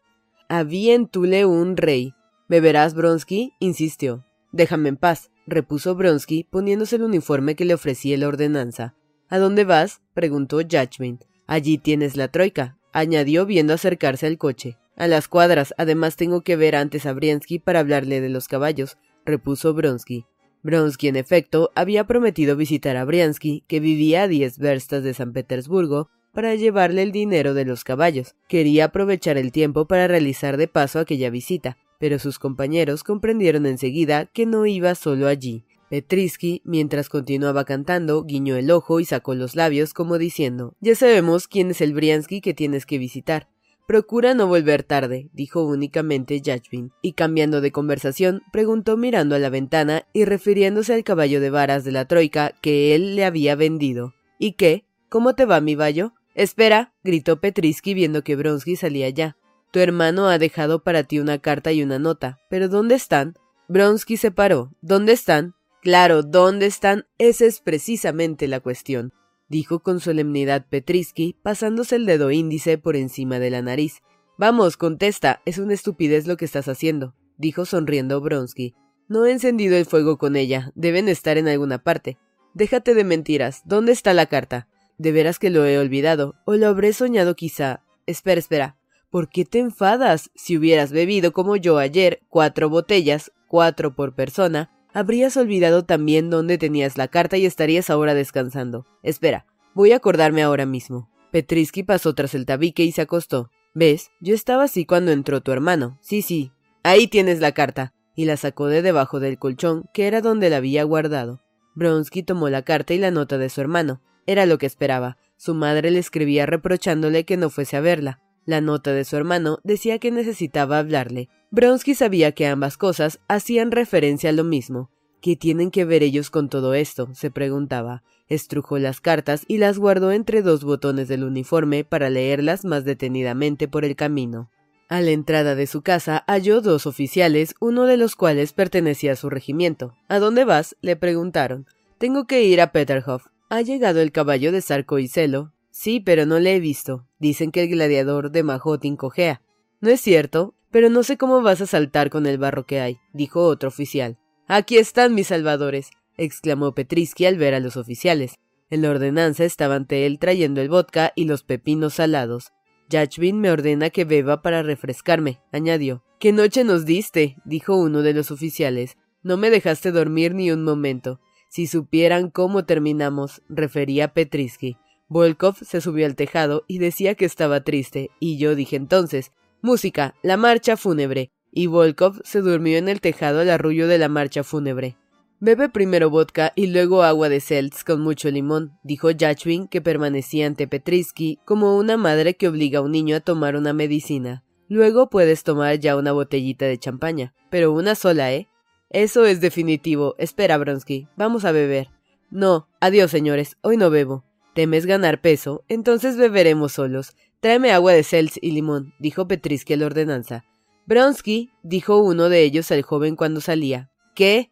Había 0.50 0.96
en 0.96 1.08
Tule 1.08 1.46
un 1.46 1.78
rey. 1.78 2.16
¿Beberás, 2.50 2.96
Bronsky? 2.96 3.54
insistió. 3.60 4.26
Déjame 4.52 4.90
en 4.90 4.98
paz 4.98 5.30
repuso 5.48 5.96
Bronsky, 5.96 6.44
poniéndose 6.44 6.98
el 6.98 7.04
uniforme 7.04 7.56
que 7.56 7.66
le 7.66 7.74
ofrecía 7.74 8.18
la 8.18 8.28
ordenanza. 8.28 8.96
¿A 9.30 9.40
dónde 9.40 9.64
vas? 9.64 10.02
preguntó 10.14 10.58
Judgment. 10.58 11.24
Allí 11.48 11.78
tienes 11.78 12.18
la 12.18 12.28
troika, 12.28 12.78
añadió 12.94 13.46
viendo 13.46 13.74
acercarse 13.74 14.28
al 14.28 14.38
coche. 14.38 14.78
A 14.98 15.08
las 15.08 15.28
cuadras, 15.28 15.74
además 15.78 16.16
tengo 16.16 16.42
que 16.42 16.56
ver 16.56 16.76
antes 16.76 17.06
a 17.06 17.14
Briansky 17.14 17.60
para 17.60 17.80
hablarle 17.80 18.20
de 18.20 18.30
los 18.30 18.48
caballos, 18.48 18.98
repuso 19.26 19.74
Bronsky. 19.74 20.26
Bronsky, 20.64 21.08
en 21.08 21.16
efecto, 21.16 21.72
había 21.76 22.06
prometido 22.06 22.56
visitar 22.56 22.98
a 22.98 23.06
Briansky, 23.06 23.64
que 23.68 23.80
vivía 23.80 24.24
a 24.24 24.28
diez 24.28 24.58
verstas 24.58 25.04
de 25.04 25.14
San 25.14 25.32
Petersburgo, 25.32 26.10
para 26.34 26.56
llevarle 26.56 27.04
el 27.04 27.12
dinero 27.12 27.54
de 27.54 27.66
los 27.66 27.84
caballos. 27.84 28.36
Quería 28.48 28.86
aprovechar 28.86 29.38
el 29.38 29.52
tiempo 29.52 29.88
para 29.88 30.08
realizar 30.08 30.58
de 30.58 30.68
paso 30.68 31.00
aquella 31.00 31.30
visita, 31.30 31.78
pero 32.00 32.20
sus 32.20 32.40
compañeros 32.40 33.04
comprendieron 33.04 33.66
enseguida 33.66 34.26
que 34.26 34.46
no 34.46 34.66
iba 34.66 34.96
solo 34.96 35.28
allí. 35.28 35.66
Petrisky, 35.90 36.62
mientras 36.66 37.08
continuaba 37.08 37.64
cantando, 37.64 38.24
guiñó 38.24 38.58
el 38.58 38.72
ojo 38.72 39.00
y 39.00 39.06
sacó 39.06 39.36
los 39.36 39.56
labios 39.56 39.94
como 39.94 40.18
diciendo 40.18 40.76
Ya 40.82 40.96
sabemos 40.96 41.48
quién 41.48 41.72
es 41.72 41.82
el 41.82 41.94
Briansky 41.94 42.42
que 42.42 42.54
tienes 42.54 42.86
que 42.86 42.98
visitar. 42.98 43.48
Procura 43.88 44.34
no 44.34 44.48
volver 44.48 44.84
tarde, 44.84 45.30
dijo 45.32 45.64
únicamente 45.64 46.42
Yachvin, 46.42 46.92
y 47.02 47.14
cambiando 47.14 47.62
de 47.62 47.72
conversación, 47.72 48.42
preguntó 48.52 48.98
mirando 48.98 49.34
a 49.34 49.40
la 49.40 49.50
ventana 49.50 50.06
y 50.12 50.26
refiriéndose 50.26 50.94
al 50.94 51.06
caballo 51.06 51.40
de 51.40 51.50
varas 51.50 51.86
de 51.86 51.94
la 51.94 52.06
troika 52.06 52.54
que 52.62 52.96
él 52.96 53.16
le 53.16 53.24
había 53.24 53.56
vendido. 53.56 54.14
¿Y 54.40 54.54
qué? 54.54 54.84
¿Cómo 55.08 55.36
te 55.36 55.46
va, 55.46 55.62
mi 55.62 55.76
vallo? 55.76 56.12
Espera, 56.36 56.94
gritó 57.02 57.40
Petrisky 57.40 57.94
viendo 57.94 58.26
que 58.26 58.36
Bronsky 58.36 58.76
salía 58.76 59.10
ya. 59.10 59.38
Tu 59.78 59.84
hermano 59.84 60.28
ha 60.28 60.40
dejado 60.40 60.82
para 60.82 61.04
ti 61.04 61.20
una 61.20 61.38
carta 61.38 61.72
y 61.72 61.84
una 61.84 62.00
nota. 62.00 62.40
¿Pero 62.50 62.68
dónde 62.68 62.96
están? 62.96 63.36
Bronsky 63.68 64.18
se 64.18 64.32
paró. 64.32 64.74
¿Dónde 64.82 65.14
están? 65.14 65.54
Claro, 65.84 66.24
¿dónde 66.24 66.66
están? 66.66 67.06
Esa 67.20 67.46
es 67.46 67.60
precisamente 67.60 68.48
la 68.48 68.60
cuestión, 68.60 69.14
dijo 69.50 69.82
con 69.82 70.00
solemnidad 70.00 70.66
Petrisky, 70.68 71.36
pasándose 71.44 71.96
el 71.96 72.08
dedo 72.08 72.32
índice 72.32 72.80
por 72.80 72.96
encima 72.96 73.38
de 73.38 73.52
la 73.52 73.62
nariz. 73.62 74.02
Vamos, 74.36 74.78
contesta, 74.78 75.44
es 75.46 75.60
una 75.60 75.76
estupidez 75.76 76.26
lo 76.26 76.38
que 76.38 76.46
estás 76.46 76.68
haciendo, 76.70 77.14
dijo 77.38 77.66
sonriendo 77.66 78.20
Bronsky. 78.20 78.74
No 79.08 79.28
he 79.28 79.32
encendido 79.32 79.78
el 79.78 79.86
fuego 79.86 80.18
con 80.18 80.36
ella, 80.36 80.72
deben 80.74 81.08
estar 81.08 81.38
en 81.38 81.48
alguna 81.48 81.84
parte. 81.84 82.18
Déjate 82.56 82.96
de 82.96 83.04
mentiras, 83.04 83.62
¿dónde 83.64 83.92
está 83.92 84.16
la 84.16 84.26
carta? 84.26 84.70
De 84.98 85.12
veras 85.12 85.38
que 85.38 85.52
lo 85.52 85.68
he 85.68 85.78
olvidado, 85.78 86.34
o 86.46 86.56
lo 86.56 86.66
habré 86.66 86.94
soñado 86.94 87.36
quizá. 87.36 87.84
Espera, 88.08 88.40
espera. 88.40 88.77
¿Por 89.18 89.30
qué 89.30 89.46
te 89.46 89.58
enfadas? 89.58 90.30
Si 90.36 90.56
hubieras 90.56 90.92
bebido 90.92 91.32
como 91.32 91.56
yo 91.56 91.80
ayer 91.80 92.22
cuatro 92.30 92.70
botellas, 92.70 93.32
cuatro 93.48 93.96
por 93.96 94.14
persona, 94.14 94.70
habrías 94.94 95.36
olvidado 95.38 95.84
también 95.86 96.30
dónde 96.30 96.60
tenías 96.60 97.00
la 97.00 97.08
carta 97.08 97.36
y 97.36 97.48
estarías 97.48 97.90
ahora 97.90 98.14
descansando. 98.14 98.86
Espera, 99.02 99.48
voy 99.74 99.92
a 99.92 99.96
acordarme 99.96 100.44
ahora 100.44 100.68
mismo. 100.68 101.10
Petrisky 101.32 101.82
pasó 101.82 102.14
tras 102.14 102.36
el 102.36 102.46
tabique 102.46 102.84
y 102.84 102.92
se 102.92 103.02
acostó. 103.02 103.50
¿Ves? 103.74 104.12
Yo 104.22 104.36
estaba 104.36 104.66
así 104.66 104.86
cuando 104.86 105.12
entró 105.12 105.42
tu 105.42 105.52
hermano. 105.52 105.98
Sí, 106.00 106.22
sí. 106.22 106.52
Ahí 106.84 107.08
tienes 107.08 107.40
la 107.40 107.54
carta. 107.54 107.96
Y 108.16 108.26
la 108.26 108.38
sacó 108.38 108.68
de 108.68 108.84
debajo 108.84 109.20
del 109.20 109.40
colchón, 109.40 109.90
que 109.96 110.06
era 110.06 110.22
donde 110.22 110.52
la 110.52 110.58
había 110.58 110.84
guardado. 110.84 111.42
Bronsky 111.74 112.22
tomó 112.22 112.50
la 112.50 112.62
carta 112.62 112.94
y 112.94 113.00
la 113.00 113.10
nota 113.10 113.40
de 113.40 113.50
su 113.50 113.62
hermano. 113.62 114.00
Era 114.28 114.46
lo 114.46 114.60
que 114.60 114.68
esperaba. 114.68 115.18
Su 115.38 115.56
madre 115.56 115.90
le 115.90 115.98
escribía 115.98 116.46
reprochándole 116.46 117.26
que 117.26 117.36
no 117.36 117.50
fuese 117.50 117.78
a 117.78 117.82
verla. 117.82 118.22
La 118.48 118.62
nota 118.62 118.94
de 118.94 119.04
su 119.04 119.18
hermano 119.18 119.60
decía 119.66 120.00
que 120.00 120.10
necesitaba 120.10 120.80
hablarle. 120.80 121.28
Bronsky 121.52 121.96
sabía 121.96 122.32
que 122.32 122.48
ambas 122.48 122.78
cosas 122.78 123.20
hacían 123.28 123.72
referencia 123.72 124.30
a 124.30 124.34
lo 124.34 124.46
mismo. 124.46 124.90
¿Qué 125.20 125.36
tienen 125.36 125.70
que 125.70 125.84
ver 125.84 126.02
ellos 126.02 126.30
con 126.30 126.48
todo 126.48 126.74
esto? 126.74 127.10
se 127.14 127.30
preguntaba. 127.30 128.04
Estrujó 128.30 128.80
las 128.80 129.02
cartas 129.02 129.44
y 129.50 129.58
las 129.58 129.78
guardó 129.78 130.14
entre 130.14 130.42
dos 130.42 130.64
botones 130.64 131.10
del 131.10 131.26
uniforme 131.26 131.84
para 131.84 132.10
leerlas 132.10 132.64
más 132.64 132.86
detenidamente 132.86 133.68
por 133.68 133.84
el 133.84 133.98
camino. 133.98 134.50
A 134.88 135.02
la 135.02 135.12
entrada 135.12 135.54
de 135.56 135.68
su 135.68 135.82
casa 135.82 136.24
halló 136.26 136.62
dos 136.62 136.88
oficiales, 136.88 137.54
uno 137.60 137.84
de 137.84 137.98
los 137.98 138.16
cuales 138.16 138.54
pertenecía 138.54 139.12
a 139.12 139.18
su 139.18 139.30
regimiento. 139.30 139.94
¿A 140.08 140.20
dónde 140.20 140.46
vas? 140.46 140.78
le 140.80 140.96
preguntaron. 140.96 141.66
Tengo 141.98 142.28
que 142.28 142.44
ir 142.44 142.62
a 142.62 142.72
Peterhof. 142.72 143.26
¿Ha 143.50 143.60
llegado 143.60 144.00
el 144.00 144.14
caballo 144.14 144.54
de 144.54 144.62
Sarco 144.62 145.00
y 145.00 145.10
Celo? 145.10 145.52
Sí, 145.80 146.00
pero 146.00 146.26
no 146.26 146.40
le 146.40 146.56
he 146.56 146.60
visto. 146.60 147.06
Dicen 147.20 147.52
que 147.52 147.62
el 147.62 147.70
gladiador 147.70 148.32
de 148.32 148.42
Majotin 148.42 148.96
cojea. 148.96 149.44
No 149.80 149.92
es 149.92 150.02
cierto, 150.02 150.56
pero 150.72 150.90
no 150.90 151.04
sé 151.04 151.18
cómo 151.18 151.44
vas 151.44 151.62
a 151.62 151.68
saltar 151.68 152.10
con 152.10 152.26
el 152.26 152.40
barro 152.40 152.66
que 152.66 152.80
hay, 152.80 152.98
dijo 153.14 153.44
otro 153.44 153.70
oficial. 153.70 154.18
Aquí 154.48 154.80
están 154.80 155.14
mis 155.14 155.28
salvadores, 155.28 155.92
exclamó 156.18 156.74
Petrisky 156.74 157.28
al 157.28 157.38
ver 157.38 157.54
a 157.54 157.60
los 157.60 157.78
oficiales. 157.78 158.40
En 158.72 158.82
la 158.82 158.90
ordenanza 158.90 159.46
estaba 159.46 159.76
ante 159.76 160.08
él 160.08 160.18
trayendo 160.18 160.62
el 160.62 160.70
vodka 160.70 161.14
y 161.16 161.26
los 161.26 161.44
pepinos 161.44 161.94
salados. 161.94 162.54
Yachvin 162.90 163.40
me 163.40 163.52
ordena 163.52 163.92
que 163.92 164.04
beba 164.04 164.42
para 164.42 164.64
refrescarme, 164.64 165.42
añadió. 165.52 166.04
¿Qué 166.20 166.32
noche 166.32 166.64
nos 166.64 166.86
diste? 166.86 167.36
dijo 167.46 167.78
uno 167.78 168.02
de 168.02 168.16
los 168.16 168.32
oficiales. 168.32 168.98
No 169.22 169.38
me 169.38 169.52
dejaste 169.52 169.92
dormir 169.92 170.34
ni 170.34 170.50
un 170.50 170.64
momento. 170.64 171.20
Si 171.50 171.68
supieran 171.68 172.32
cómo 172.32 172.66
terminamos, 172.66 173.44
refería 173.48 174.16
Petrisky. 174.16 174.76
Volkov 175.10 175.56
se 175.62 175.82
subió 175.82 176.06
al 176.06 176.16
tejado 176.16 176.64
y 176.68 176.80
decía 176.80 177.16
que 177.16 177.26
estaba 177.26 177.62
triste, 177.62 178.12
y 178.20 178.38
yo 178.38 178.56
dije 178.56 178.76
entonces, 178.76 179.32
música, 179.62 180.16
la 180.22 180.38
marcha 180.38 180.76
fúnebre, 180.76 181.32
y 181.52 181.68
Volkov 181.68 182.22
se 182.24 182.42
durmió 182.42 182.78
en 182.78 182.90
el 182.90 183.02
tejado 183.02 183.40
al 183.40 183.50
arrullo 183.50 183.88
de 183.88 183.98
la 183.98 184.10
marcha 184.10 184.44
fúnebre. 184.44 184.98
Bebe 185.40 185.70
primero 185.70 186.10
vodka 186.10 186.52
y 186.56 186.68
luego 186.68 187.04
agua 187.04 187.30
de 187.30 187.40
seltz 187.40 187.84
con 187.84 188.02
mucho 188.02 188.30
limón, 188.32 188.78
dijo 188.84 189.12
Yachwin, 189.12 189.68
que 189.68 189.82
permanecía 189.82 190.48
ante 190.48 190.68
Petrisky 190.68 191.40
como 191.46 191.78
una 191.78 191.96
madre 191.96 192.36
que 192.36 192.48
obliga 192.48 192.80
a 192.80 192.82
un 192.82 192.92
niño 192.92 193.16
a 193.16 193.20
tomar 193.20 193.56
una 193.56 193.72
medicina. 193.72 194.44
Luego 194.68 195.10
puedes 195.10 195.44
tomar 195.44 195.80
ya 195.80 195.96
una 195.96 196.12
botellita 196.12 196.66
de 196.66 196.80
champaña, 196.80 197.34
pero 197.50 197.72
una 197.72 197.96
sola, 197.96 198.34
¿eh? 198.34 198.50
Eso 198.90 199.26
es 199.26 199.40
definitivo. 199.40 200.16
Espera, 200.18 200.58
Bronsky, 200.58 201.08
vamos 201.16 201.46
a 201.46 201.52
beber. 201.52 201.90
No, 202.32 202.68
adiós, 202.80 203.12
señores, 203.12 203.58
hoy 203.62 203.78
no 203.78 203.90
bebo. 203.90 204.27
¿Temes 204.58 204.88
ganar 204.88 205.22
peso? 205.22 205.64
Entonces 205.68 206.18
beberemos 206.18 206.72
solos. 206.72 207.16
Tráeme 207.42 207.72
agua 207.74 207.94
de 207.94 208.02
seltz 208.02 208.40
y 208.42 208.54
limón, 208.54 208.96
dijo 208.98 209.28
Petrisky 209.28 209.74
a 209.74 209.78
la 209.78 209.86
ordenanza. 209.86 210.46
Bronsky, 210.88 211.52
dijo 211.62 212.00
uno 212.00 212.28
de 212.28 212.42
ellos 212.42 212.72
al 212.72 212.82
joven 212.82 213.16
cuando 213.16 213.40
salía. 213.40 213.92
¿Qué? 214.16 214.50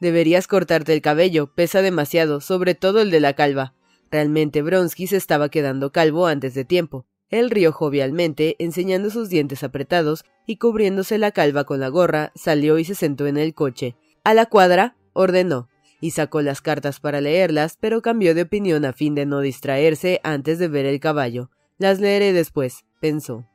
Deberías 0.00 0.46
cortarte 0.46 0.94
el 0.94 1.02
cabello, 1.02 1.52
pesa 1.54 1.82
demasiado, 1.82 2.40
sobre 2.40 2.74
todo 2.74 3.02
el 3.02 3.10
de 3.10 3.20
la 3.20 3.34
calva. 3.34 3.74
Realmente 4.10 4.62
Bronsky 4.62 5.06
se 5.06 5.18
estaba 5.18 5.50
quedando 5.50 5.92
calvo 5.92 6.28
antes 6.28 6.54
de 6.54 6.64
tiempo. 6.64 7.04
Él 7.28 7.50
rió 7.50 7.72
jovialmente, 7.72 8.56
enseñando 8.58 9.10
sus 9.10 9.28
dientes 9.28 9.62
apretados, 9.62 10.24
y 10.46 10.56
cubriéndose 10.56 11.18
la 11.18 11.30
calva 11.30 11.64
con 11.64 11.78
la 11.78 11.88
gorra, 11.88 12.32
salió 12.34 12.78
y 12.78 12.86
se 12.86 12.94
sentó 12.94 13.26
en 13.26 13.36
el 13.36 13.52
coche. 13.52 13.96
A 14.24 14.32
la 14.32 14.46
cuadra, 14.46 14.96
ordenó, 15.12 15.68
y 16.02 16.10
sacó 16.10 16.42
las 16.42 16.60
cartas 16.60 16.98
para 16.98 17.20
leerlas, 17.20 17.78
pero 17.80 18.02
cambió 18.02 18.34
de 18.34 18.42
opinión 18.42 18.84
a 18.84 18.92
fin 18.92 19.14
de 19.14 19.24
no 19.24 19.40
distraerse 19.40 20.20
antes 20.24 20.58
de 20.58 20.66
ver 20.66 20.84
el 20.84 20.98
caballo. 20.98 21.48
Las 21.78 22.00
leeré 22.00 22.32
después, 22.32 22.84
pensó. 23.00 23.46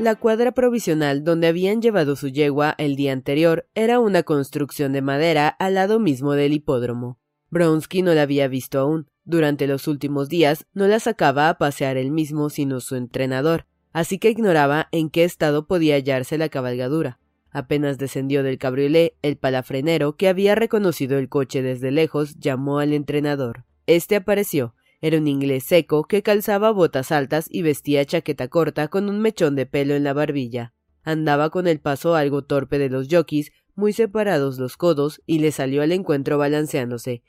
La 0.00 0.16
cuadra 0.16 0.50
provisional 0.50 1.22
donde 1.22 1.46
habían 1.46 1.80
llevado 1.80 2.16
su 2.16 2.26
yegua 2.26 2.74
el 2.76 2.96
día 2.96 3.12
anterior 3.12 3.68
era 3.76 4.00
una 4.00 4.24
construcción 4.24 4.92
de 4.92 5.00
madera 5.00 5.46
al 5.46 5.74
lado 5.74 6.00
mismo 6.00 6.32
del 6.32 6.54
hipódromo. 6.54 7.20
Bronsky 7.50 8.02
no 8.02 8.12
la 8.14 8.22
había 8.22 8.48
visto 8.48 8.80
aún. 8.80 9.11
Durante 9.24 9.66
los 9.66 9.86
últimos 9.86 10.28
días 10.28 10.66
no 10.74 10.88
la 10.88 10.98
sacaba 10.98 11.48
a 11.48 11.58
pasear 11.58 11.96
él 11.96 12.10
mismo 12.10 12.50
sino 12.50 12.80
su 12.80 12.96
entrenador, 12.96 13.66
así 13.92 14.18
que 14.18 14.30
ignoraba 14.30 14.88
en 14.90 15.10
qué 15.10 15.24
estado 15.24 15.66
podía 15.66 15.94
hallarse 15.94 16.38
la 16.38 16.48
cabalgadura. 16.48 17.18
Apenas 17.50 17.98
descendió 17.98 18.42
del 18.42 18.58
cabriolé, 18.58 19.16
el 19.22 19.36
palafrenero, 19.36 20.16
que 20.16 20.28
había 20.28 20.54
reconocido 20.54 21.18
el 21.18 21.28
coche 21.28 21.62
desde 21.62 21.90
lejos, 21.90 22.38
llamó 22.38 22.78
al 22.78 22.94
entrenador. 22.94 23.64
Este 23.86 24.16
apareció, 24.16 24.74
era 25.02 25.18
un 25.18 25.28
inglés 25.28 25.64
seco 25.64 26.04
que 26.04 26.22
calzaba 26.22 26.70
botas 26.70 27.12
altas 27.12 27.48
y 27.50 27.62
vestía 27.62 28.04
chaqueta 28.06 28.48
corta 28.48 28.88
con 28.88 29.08
un 29.08 29.20
mechón 29.20 29.54
de 29.54 29.66
pelo 29.66 29.94
en 29.94 30.04
la 30.04 30.14
barbilla. 30.14 30.72
Andaba 31.02 31.50
con 31.50 31.66
el 31.66 31.80
paso 31.80 32.14
algo 32.14 32.42
torpe 32.42 32.78
de 32.78 32.88
los 32.88 33.08
jockeys, 33.10 33.52
muy 33.74 33.92
separados 33.92 34.58
los 34.58 34.76
codos, 34.76 35.20
y 35.26 35.40
le 35.40 35.50
salió 35.52 35.82
al 35.82 35.92
encuentro 35.92 36.38
balanceándose. 36.38 37.22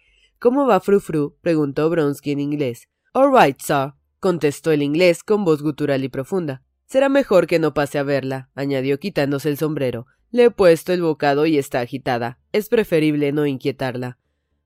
¿Cómo 0.43 0.67
va 0.67 0.81
Frufru? 0.81 1.37
preguntó 1.39 1.89
Bronsky 1.89 2.31
en 2.31 2.41
inglés. 2.41 2.89
All 3.13 3.31
right, 3.33 3.57
sir, 3.61 3.93
contestó 4.19 4.73
el 4.73 4.83
inglés 4.83 5.23
con 5.23 5.45
voz 5.45 5.61
gutural 5.61 6.03
y 6.03 6.09
profunda. 6.09 6.63
Será 6.85 7.07
mejor 7.07 7.47
que 7.47 7.59
no 7.59 7.73
pase 7.73 7.97
a 7.97 8.03
verla, 8.03 8.49
añadió 8.53 8.99
quitándose 8.99 9.47
el 9.47 9.55
sombrero. 9.55 10.05
Le 10.31 10.43
he 10.43 10.51
puesto 10.51 10.91
el 10.91 11.01
bocado 11.01 11.45
y 11.45 11.57
está 11.57 11.79
agitada. 11.79 12.41
Es 12.51 12.67
preferible 12.67 13.31
no 13.31 13.45
inquietarla. 13.45 14.19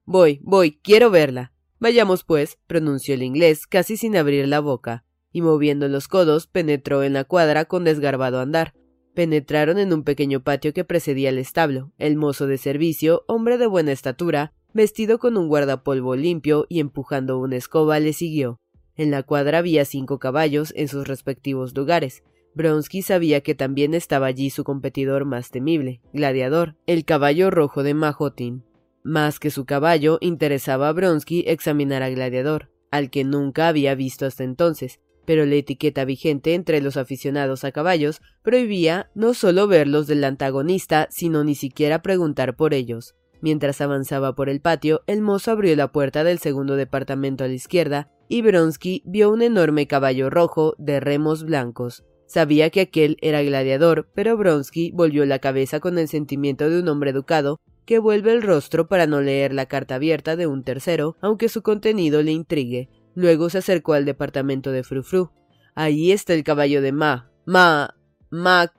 Voy, 0.03 0.39
voy, 0.41 0.79
quiero 0.81 1.11
verla. 1.11 1.53
Vayamos, 1.77 2.23
pues, 2.23 2.57
pronunció 2.65 3.13
el 3.13 3.21
inglés, 3.21 3.67
casi 3.67 3.97
sin 3.97 4.17
abrir 4.17 4.47
la 4.47 4.61
boca, 4.61 5.05
y 5.31 5.43
moviendo 5.43 5.87
los 5.89 6.07
codos 6.07 6.47
penetró 6.47 7.03
en 7.03 7.13
la 7.13 7.23
cuadra 7.23 7.65
con 7.65 7.83
desgarbado 7.83 8.39
andar. 8.39 8.73
Penetraron 9.13 9.77
en 9.77 9.93
un 9.93 10.03
pequeño 10.03 10.41
patio 10.41 10.73
que 10.73 10.85
precedía 10.85 11.29
el 11.29 11.37
establo. 11.37 11.91
El 11.99 12.15
mozo 12.15 12.47
de 12.47 12.57
servicio, 12.57 13.25
hombre 13.27 13.59
de 13.59 13.67
buena 13.67 13.91
estatura, 13.91 14.55
vestido 14.77 15.19
con 15.19 15.35
un 15.35 15.49
guardapolvo 15.49 16.15
limpio 16.15 16.65
y 16.69 16.79
empujando 16.79 17.37
una 17.37 17.57
escoba, 17.57 17.99
le 17.99 18.13
siguió. 18.13 18.61
En 18.95 19.11
la 19.11 19.23
cuadra 19.23 19.57
había 19.57 19.83
cinco 19.83 20.19
caballos 20.19 20.71
en 20.77 20.87
sus 20.87 21.05
respectivos 21.05 21.75
lugares. 21.75 22.23
Bronsky 22.55 23.01
sabía 23.01 23.41
que 23.41 23.53
también 23.53 23.93
estaba 23.93 24.27
allí 24.27 24.49
su 24.49 24.63
competidor 24.63 25.25
más 25.25 25.51
temible, 25.51 25.99
Gladiador, 26.13 26.77
el 26.87 27.03
caballo 27.03 27.51
rojo 27.51 27.83
de 27.83 27.93
Majotin. 27.93 28.63
Más 29.03 29.39
que 29.39 29.51
su 29.51 29.65
caballo, 29.65 30.17
interesaba 30.21 30.89
a 30.89 30.93
Bronsky 30.93 31.43
examinar 31.47 32.01
a 32.03 32.09
Gladiador, 32.09 32.69
al 32.89 33.09
que 33.09 33.23
nunca 33.23 33.67
había 33.67 33.93
visto 33.95 34.25
hasta 34.25 34.43
entonces, 34.43 34.99
pero 35.25 35.45
la 35.45 35.55
etiqueta 35.55 36.05
vigente 36.05 36.53
entre 36.53 36.81
los 36.81 36.97
aficionados 36.97 37.63
a 37.63 37.71
caballos 37.71 38.21
prohibía 38.43 39.11
no 39.13 39.33
solo 39.33 39.67
verlos 39.67 40.07
del 40.07 40.23
antagonista, 40.23 41.07
sino 41.11 41.43
ni 41.43 41.53
siquiera 41.53 42.01
preguntar 42.01 42.55
por 42.55 42.73
ellos. 42.73 43.15
Mientras 43.41 43.81
avanzaba 43.81 44.35
por 44.35 44.49
el 44.49 44.61
patio, 44.61 45.01
el 45.07 45.21
mozo 45.21 45.51
abrió 45.51 45.75
la 45.75 45.91
puerta 45.91 46.23
del 46.23 46.39
segundo 46.39 46.75
departamento 46.75 47.43
a 47.43 47.47
la 47.47 47.53
izquierda 47.53 48.09
y 48.27 48.41
Bronsky 48.41 49.03
vio 49.05 49.31
un 49.31 49.41
enorme 49.41 49.87
caballo 49.87 50.29
rojo 50.29 50.75
de 50.77 50.99
remos 50.99 51.43
blancos. 51.43 52.03
Sabía 52.25 52.69
que 52.69 52.81
aquel 52.81 53.17
era 53.21 53.41
gladiador, 53.41 54.09
pero 54.13 54.35
Bronsky 54.35 54.91
volvió 54.91 55.25
la 55.25 55.39
cabeza 55.39 55.79
con 55.79 55.97
el 55.97 56.09
sentimiento 56.09 56.69
de 56.69 56.81
un 56.81 56.89
hombre 56.89 57.11
educado 57.11 57.59
que 57.85 57.99
vuelve 57.99 58.33
el 58.33 58.41
rostro 58.41 58.89
para 58.89 59.07
no 59.07 59.21
leer 59.21 59.53
la 59.53 59.67
carta 59.67 59.95
abierta 59.95 60.35
de 60.35 60.45
un 60.45 60.63
tercero, 60.63 61.15
aunque 61.21 61.47
su 61.47 61.61
contenido 61.61 62.21
le 62.21 62.33
intrigue. 62.33 62.89
Luego 63.15 63.49
se 63.49 63.59
acercó 63.59 63.93
al 63.93 64.03
departamento 64.03 64.71
de 64.71 64.83
Frufru. 64.83 65.31
Ahí 65.73 66.11
está 66.11 66.33
el 66.33 66.43
caballo 66.43 66.81
de 66.81 66.91
Ma. 66.91 67.31
Ma. 67.45 67.95
Ma. 68.29 68.73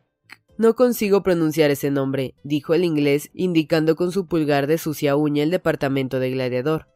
No 0.58 0.74
consigo 0.74 1.22
pronunciar 1.22 1.70
ese 1.70 1.92
nombre, 1.92 2.34
dijo 2.42 2.74
el 2.74 2.82
inglés, 2.82 3.30
indicando 3.32 3.94
con 3.94 4.10
su 4.10 4.26
pulgar 4.26 4.66
de 4.66 4.76
sucia 4.76 5.14
uña 5.14 5.44
el 5.44 5.50
departamento 5.50 6.18
de 6.18 6.32
gladiador. 6.32 6.88